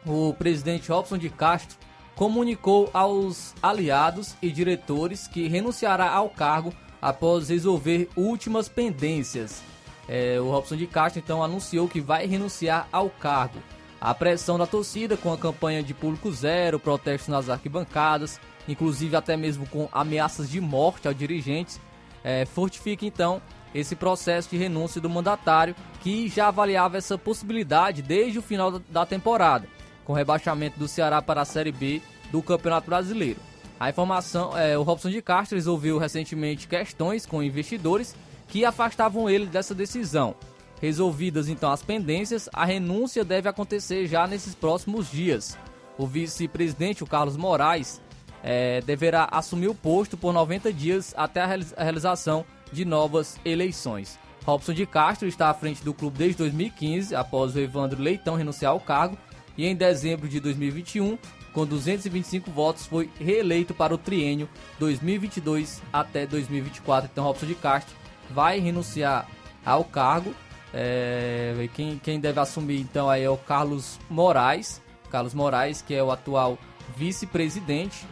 [0.06, 1.78] o presidente Robson de Castro
[2.16, 9.62] comunicou aos aliados e diretores que renunciará ao cargo após resolver últimas pendências.
[10.08, 13.60] É, o Robson de Castro então anunciou que vai renunciar ao cargo.
[14.02, 19.36] A pressão da torcida com a campanha de público zero, protestos nas arquibancadas, inclusive até
[19.36, 21.80] mesmo com ameaças de morte aos dirigentes,
[22.24, 23.42] é, fortifica então
[23.76, 28.82] esse processo de renúncia do mandatário que já avaliava essa possibilidade desde o final da-
[28.90, 29.68] da temporada,
[30.06, 33.40] com o rebaixamento do Ceará para a Série B do Campeonato Brasileiro.
[33.80, 38.16] A informação, é, o Robson de Castro resolveu recentemente questões com investidores
[38.48, 40.36] que afastavam ele dessa decisão.
[40.82, 45.58] Resolvidas então as pendências, a renúncia deve acontecer já nesses próximos dias.
[45.98, 48.02] O vice-presidente, o Carlos Moraes,
[48.44, 54.18] eh, deverá assumir o posto por 90 dias até a realização de novas eleições.
[54.46, 58.72] Robson de Castro está à frente do clube desde 2015, após o Evandro Leitão renunciar
[58.72, 59.18] ao cargo,
[59.58, 61.18] e em dezembro de 2021,
[61.52, 64.48] com 225 votos, foi reeleito para o triênio
[64.80, 67.10] 2022 até 2024.
[67.12, 67.94] Então, Robson de Castro
[68.30, 69.28] vai renunciar
[69.66, 70.34] ao cargo.
[70.74, 76.04] É, quem, quem deve assumir então aí é o Carlos Moraes, Carlos Moraes, que é
[76.04, 76.58] o atual
[76.96, 78.06] vice-presidente,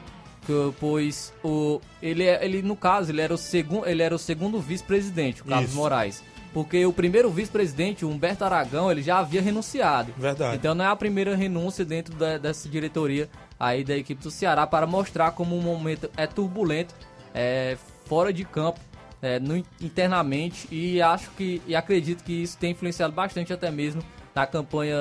[0.79, 4.59] pois o ele, é- ele no caso ele era o segundo ele era o segundo
[4.59, 5.77] vice-presidente, o Carlos Isso.
[5.77, 10.11] Moraes, porque o primeiro vice-presidente, o Humberto Aragão, ele já havia renunciado.
[10.17, 10.55] Verdade.
[10.55, 13.29] Então não é a primeira renúncia dentro da- dessa diretoria
[13.59, 16.95] aí da equipe do Ceará para mostrar como o momento é turbulento,
[17.33, 18.79] é, fora de campo,
[19.21, 24.03] é, no- internamente e acho que e acredito que isso tem influenciado bastante até mesmo
[24.35, 24.95] na campanha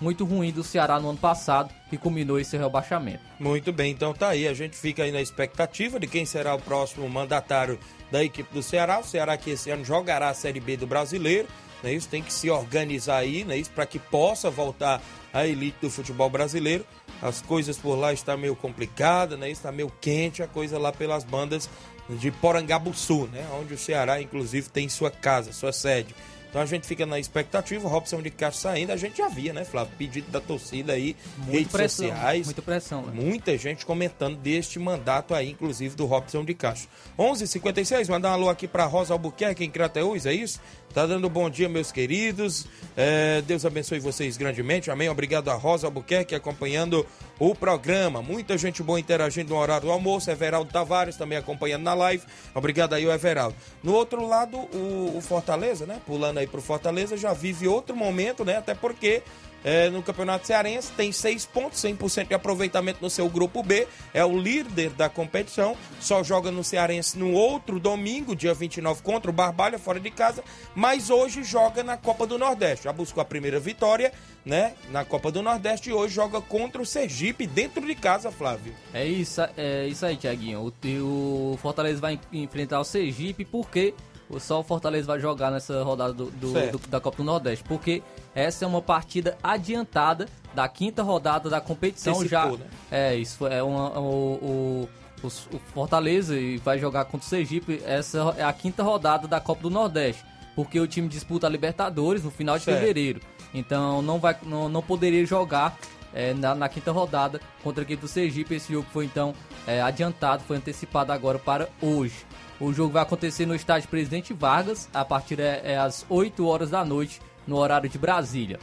[0.00, 3.20] muito ruim do Ceará no ano passado que culminou esse rebaixamento.
[3.40, 4.46] Muito bem, então tá aí.
[4.46, 7.78] A gente fica aí na expectativa de quem será o próximo mandatário
[8.10, 8.98] da equipe do Ceará.
[8.98, 11.48] O Ceará que esse ano jogará a Série B do Brasileiro.
[11.82, 11.92] Né?
[11.94, 13.56] Isso tem que se organizar aí, né?
[13.56, 15.00] Isso para que possa voltar
[15.32, 16.84] à elite do futebol brasileiro.
[17.22, 19.50] As coisas por lá estão meio complicadas, né?
[19.50, 21.68] Está meio quente a coisa lá pelas bandas
[22.08, 23.46] de Porangabuçu, né?
[23.60, 26.14] Onde o Ceará, inclusive, tem sua casa, sua sede.
[26.48, 29.52] Então a gente fica na expectativa, o Robson de Castro saindo, a gente já via,
[29.52, 29.92] né, Flávio?
[29.98, 31.14] Pedido da torcida aí,
[31.50, 32.46] redes pressão, sociais.
[32.46, 33.12] muita pressão, né?
[33.12, 36.88] Muita gente comentando deste mandato aí, inclusive do Robson de Castro.
[37.18, 40.58] 11:56 mandar um alô aqui para Rosa Albuquerque em Crateús, é isso?
[40.96, 42.64] Tá dando bom dia, meus queridos.
[42.96, 44.90] É, Deus abençoe vocês grandemente.
[44.90, 45.10] Amém.
[45.10, 47.06] Obrigado a Rosa Albuquerque acompanhando
[47.38, 48.22] o programa.
[48.22, 50.30] Muita gente boa interagindo no horário do almoço.
[50.30, 52.24] Everaldo Tavares também acompanhando na live.
[52.54, 53.54] Obrigado aí, o Everaldo.
[53.82, 56.00] No outro lado, o, o Fortaleza, né?
[56.06, 58.56] Pulando aí pro Fortaleza, já vive outro momento, né?
[58.56, 59.22] Até porque
[59.64, 64.24] é, no Campeonato Cearense tem seis pontos, 100% de aproveitamento no seu grupo B, é
[64.24, 69.34] o líder da competição, só joga no Cearense no outro domingo, dia 29, contra o
[69.34, 70.42] Barbalha, fora de casa,
[70.74, 72.84] mas hoje joga na Copa do Nordeste.
[72.84, 74.12] Já buscou a primeira vitória,
[74.44, 78.72] né, na Copa do Nordeste e hoje joga contra o Sergipe dentro de casa, Flávio.
[78.94, 80.72] É isso, é isso aí, Tiaguinho.
[80.84, 83.92] O, o Fortaleza vai enfrentar o Sergipe porque
[84.38, 87.64] só o Fortaleza vai jogar nessa rodada do, do- do- da Copa do Nordeste.
[87.64, 88.02] Porque
[88.34, 92.14] essa é uma partida adiantada da quinta rodada da competição.
[92.14, 92.66] Antecipou, já né?
[92.90, 94.88] É, isso é uma, o,
[95.22, 95.30] o, o
[95.74, 97.80] Fortaleza e vai jogar contra o Sergipe.
[97.84, 100.24] Essa é a quinta rodada da Copa do Nordeste.
[100.54, 102.78] Porque o time disputa a Libertadores no final de Certo.
[102.78, 103.20] fevereiro.
[103.54, 105.78] Então não, vai, não, não poderia jogar
[106.14, 108.54] é, na, na quinta rodada contra a equipe do Sergipe.
[108.54, 109.34] Esse jogo foi então
[109.66, 112.25] é, adiantado, foi antecipado agora para hoje.
[112.60, 116.70] O jogo vai acontecer no estádio Presidente Vargas, a partir é, é às 8 horas
[116.70, 118.58] da noite, no horário de Brasília.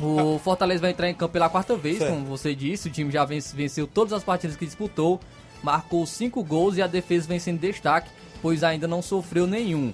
[0.00, 2.12] O Fortaleza vai entrar em campo pela quarta vez, Certo.
[2.12, 2.88] como você disse.
[2.88, 5.20] O time já vence- venceu todas as partidas que disputou,
[5.62, 8.10] marcou cinco gols e a defesa vem sendo destaque,
[8.40, 9.92] pois ainda não sofreu nenhum.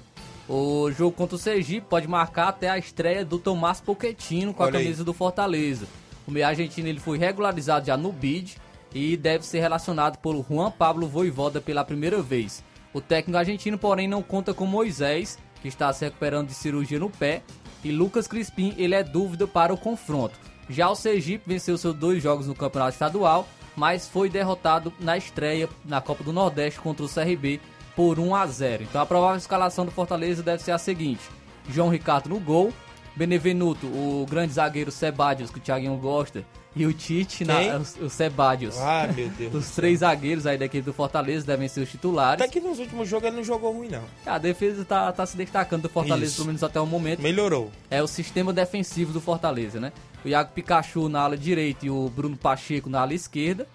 [0.49, 4.73] O jogo contra o Sergipe pode marcar até a estreia do Tomás Pochettino com Olha
[4.75, 4.85] a aí.
[4.85, 5.87] camisa do Fortaleza.
[6.27, 8.57] O meio argentino ele foi regularizado já no BID
[8.95, 12.65] e deve ser relacionado por Juan Pablo Voivoda pela primeira vez.
[12.93, 17.11] O técnico argentino, porém, não conta com Moisés, que está se recuperando de cirurgia no
[17.11, 17.43] pé,
[17.85, 20.39] e Lucas Crispim, ele é dúvida para o confronto.
[20.69, 25.69] Já o Sergipe venceu seus dois jogos no Campeonato Estadual, mas foi derrotado na estreia
[25.85, 27.61] na Copa do Nordeste contra o CRB
[27.95, 28.83] por 1 a 0.
[28.83, 31.23] Então a provável escalação do Fortaleza deve ser a seguinte:
[31.69, 32.73] João Ricardo no gol,
[33.15, 36.45] Benevenuto, o grande zagueiro Sebadios, que o Thiaguinho gosta,
[36.77, 37.77] e o Tite, na, Quem?
[37.77, 38.77] o, o Sebadios.
[38.79, 39.55] Ah, meu Deus.
[39.55, 42.41] Os três zagueiros aí da equipe do Fortaleza devem ser os titulares.
[42.41, 44.05] Até que nos últimos jogos ele não jogou ruim, não.
[44.25, 46.37] A defesa tá, tá se destacando do Fortaleza, Isso.
[46.37, 47.21] pelo menos até o momento.
[47.21, 47.73] Melhorou.
[47.91, 49.93] É o sistema defensivo do Fortaleza, né?
[50.25, 53.67] O Iago Pikachu na ala direita e o Bruno Pacheco na ala esquerda.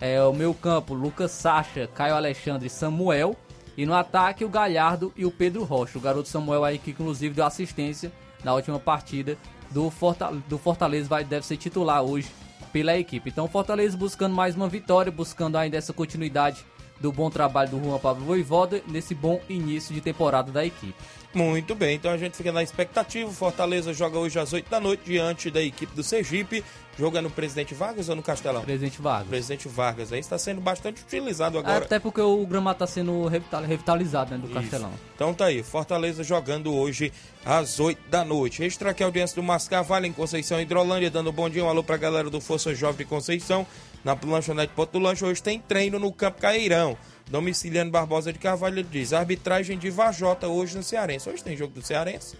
[0.00, 3.36] É o meu campo, Lucas Sacha, Caio Alexandre e Samuel.
[3.76, 5.98] E no ataque, o Galhardo e o Pedro Rocha.
[5.98, 8.12] O garoto Samuel aí que inclusive deu assistência
[8.44, 9.38] na última partida
[9.70, 12.28] do Fortaleza, do Fortaleza vai, deve ser titular hoje
[12.72, 13.30] pela equipe.
[13.30, 16.64] Então Fortaleza buscando mais uma vitória, buscando ainda essa continuidade
[17.00, 20.94] do bom trabalho do Juan Pablo Voivoda nesse bom início de temporada da equipe.
[21.34, 23.30] Muito bem, então a gente fica na expectativa.
[23.30, 26.62] Fortaleza joga hoje às 8 da noite diante da equipe do Sergipe.
[26.98, 28.62] Joga no Presidente Vargas ou no Castelão?
[28.62, 29.28] Presidente Vargas.
[29.28, 30.12] Presidente Vargas.
[30.12, 31.84] Aí está sendo bastante utilizado agora.
[31.86, 34.92] Até porque o gramado está sendo revital- revitalizado né, do Castelão.
[35.14, 37.10] Então tá aí, Fortaleza jogando hoje
[37.46, 38.58] às 8 da noite.
[38.60, 41.82] Registrar aqui a audiência do Mascavalho em Conceição Hidrolândia, dando um bom dia, um alô
[41.82, 43.66] pra galera do Força Jovem de Conceição.
[44.04, 46.96] Na lanchonete Ponto do Lanche, hoje tem treino no Campo Cairão.
[47.30, 51.30] Domiciliano Barbosa de Carvalho diz: arbitragem de Vajota hoje no Cearense.
[51.30, 52.36] Hoje tem jogo do Cearense?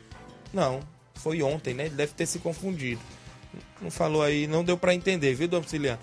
[0.52, 0.80] Não,
[1.14, 1.86] foi ontem, né?
[1.86, 3.00] Ele deve ter se confundido.
[3.82, 5.98] Não falou aí, não deu pra entender, viu, Domiciliano?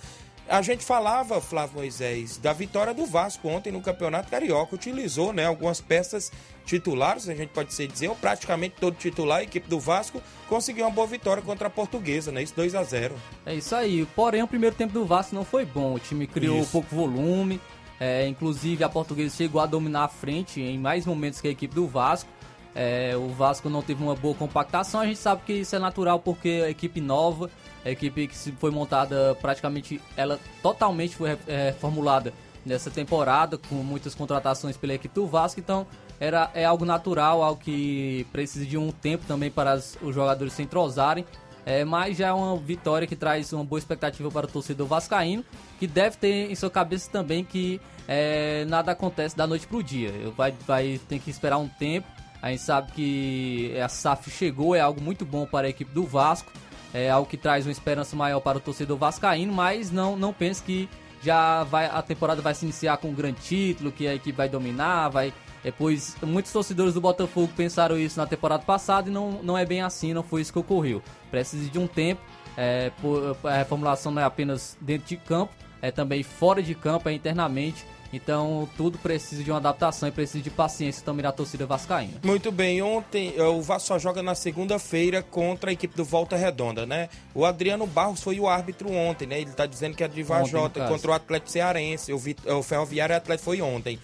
[0.50, 4.74] A gente falava, Flávio Moisés, da vitória do Vasco ontem no Campeonato Carioca.
[4.74, 6.32] Utilizou né, algumas peças
[6.66, 9.40] titulares, a gente pode ser dizer, ou praticamente todo titular.
[9.40, 12.42] A equipe do Vasco conseguiu uma boa vitória contra a Portuguesa, né?
[12.42, 13.16] Isso 2 a 0
[13.46, 14.08] É isso aí.
[14.16, 15.94] Porém, o primeiro tempo do Vasco não foi bom.
[15.94, 16.72] O time criou Isso.
[16.72, 17.62] pouco volume.
[18.00, 21.76] É, inclusive, a Portuguesa chegou a dominar a frente em mais momentos que a equipe
[21.76, 22.30] do Vasco.
[22.76, 25.02] É, o Vasco não teve uma boa compactação.
[25.02, 27.50] A gente sabe que isso é natural porque a equipe nova,
[27.84, 32.34] a equipe que foi montada praticamente, ela totalmente foi é, formulada
[32.66, 35.60] nessa temporada, com muitas contratações pela equipe do Vasco.
[35.60, 35.88] Então,
[36.20, 40.54] era, é algo natural, algo que precisa de um tempo também para as- os jogadores
[40.54, 41.26] se entrosarem.
[41.66, 45.44] É, mas já é uma vitória que traz uma boa expectativa para o torcedor vascaíno,
[45.78, 50.12] que deve ter em sua cabeça também que é, nada acontece da noite pro dia.
[50.36, 52.08] Vai, vai ter que esperar um tempo.
[52.42, 56.04] A gente sabe que a SAF chegou, é algo muito bom para a equipe do
[56.06, 56.52] Vasco,
[56.94, 60.64] é algo que traz uma esperança maior para o torcedor vascaíno, mas não, não pense
[60.64, 60.90] que
[61.22, 64.48] já vai a temporada vai se iniciar com um grande título, que a equipe vai
[64.48, 65.34] dominar, vai
[65.64, 69.66] é, pois muitos torcedores do Botafogo pensaram isso na temporada passada e não, não é
[69.66, 71.04] bem assim, não foi isso que ocorreu.
[71.30, 72.22] Precisa de um tempo,
[72.56, 77.10] é, por- a reformulação não é apenas dentro de campo, é também fora de campo,
[77.10, 77.86] é internamente.
[78.12, 82.14] Então tudo precisa de uma adaptação e precisa de paciência também da torcida vascaína.
[82.24, 86.36] Muito bem, ontem eh, o Vasco só joga na segunda-feira contra a equipe do Volta
[86.36, 87.08] Redonda, né?
[87.36, 89.40] O Adriano Barros foi o árbitro ontem, né?
[89.42, 92.12] Ele tá dizendo que é de Vajota contra o Atlético Cearense.
[92.12, 94.00] O, Vit- o Ferroviário Atlético foi ontem.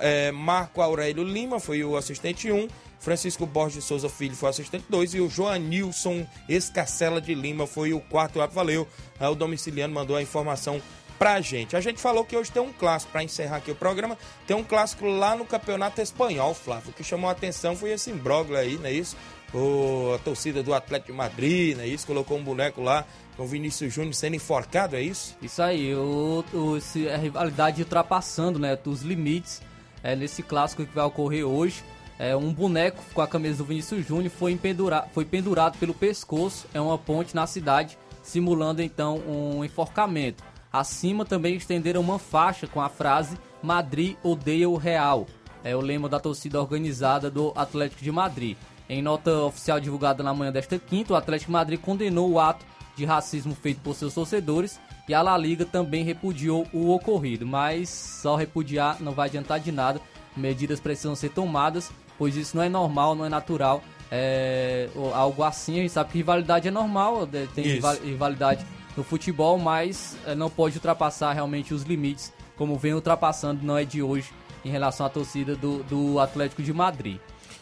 [0.00, 2.68] Eh, Marco Aurélio Lima foi o assistente 1.
[3.00, 7.92] Francisco Borges Souza Filho foi o assistente 2 e o Joanilson Escacela de Lima foi
[7.94, 8.56] o quarto árbitro.
[8.56, 8.86] Valeu.
[9.18, 10.80] O domiciliano mandou a informação
[11.20, 11.76] pra gente.
[11.76, 14.16] A gente falou que hoje tem um clássico, pra encerrar aqui o programa,
[14.46, 16.88] tem um clássico lá no Campeonato Espanhol, Flávio.
[16.88, 19.18] O que chamou a atenção foi esse imbróglio aí, não é isso?
[19.52, 22.06] O, a torcida do Atlético de Madrid, não é isso?
[22.06, 23.04] Colocou um boneco lá
[23.36, 25.36] com o Vinícius Júnior sendo enforcado, é isso?
[25.42, 26.78] Isso aí, o, o,
[27.12, 29.60] a rivalidade ultrapassando né, os limites
[30.02, 31.84] é, nesse clássico que vai ocorrer hoje.
[32.18, 34.58] É, um boneco com a camisa do Vinícius Júnior foi,
[35.12, 40.49] foi pendurado pelo pescoço, é uma ponte na cidade, simulando então um enforcamento.
[40.72, 45.26] Acima também estenderam uma faixa com a frase Madrid odeia o Real.
[45.64, 48.56] É o lema da torcida organizada do Atlético de Madrid.
[48.88, 52.64] Em nota oficial divulgada na manhã desta quinta, o Atlético de Madrid condenou o ato
[52.96, 57.88] de racismo feito por seus torcedores e a La Liga também repudiou o ocorrido, mas
[57.88, 60.00] só repudiar não vai adiantar de nada.
[60.36, 63.82] Medidas precisam ser tomadas, pois isso não é normal, não é natural.
[64.10, 67.74] É, algo assim, a gente sabe que rivalidade é normal, de- tem Isso.
[67.76, 68.66] rival- rivalidade
[68.96, 73.84] no futebol, mas é, não pode ultrapassar realmente os limites, como vem ultrapassando, não é
[73.84, 74.30] de hoje,
[74.64, 77.18] em relação à torcida do, do Atlético de Madrid.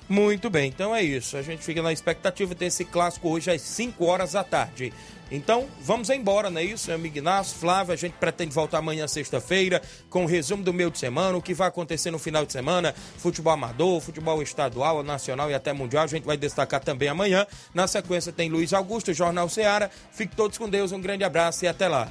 [0.08, 1.36] Muito bem, então é isso.
[1.36, 4.92] A gente fica na expectativa de ter esse clássico hoje às 5 horas da tarde.
[5.30, 7.58] Então, vamos embora, não é isso, meu amigo Inácio?
[7.58, 11.42] Flávio, a gente pretende voltar amanhã, sexta-feira, com o resumo do meio de semana, o
[11.42, 16.04] que vai acontecer no final de semana, futebol amador, futebol estadual, nacional e até mundial.
[16.04, 17.46] A gente vai destacar também amanhã.
[17.74, 19.90] Na sequência tem Luiz Augusto, Jornal Ceará.
[20.10, 22.10] Fique todos com Deus, um grande abraço e até lá.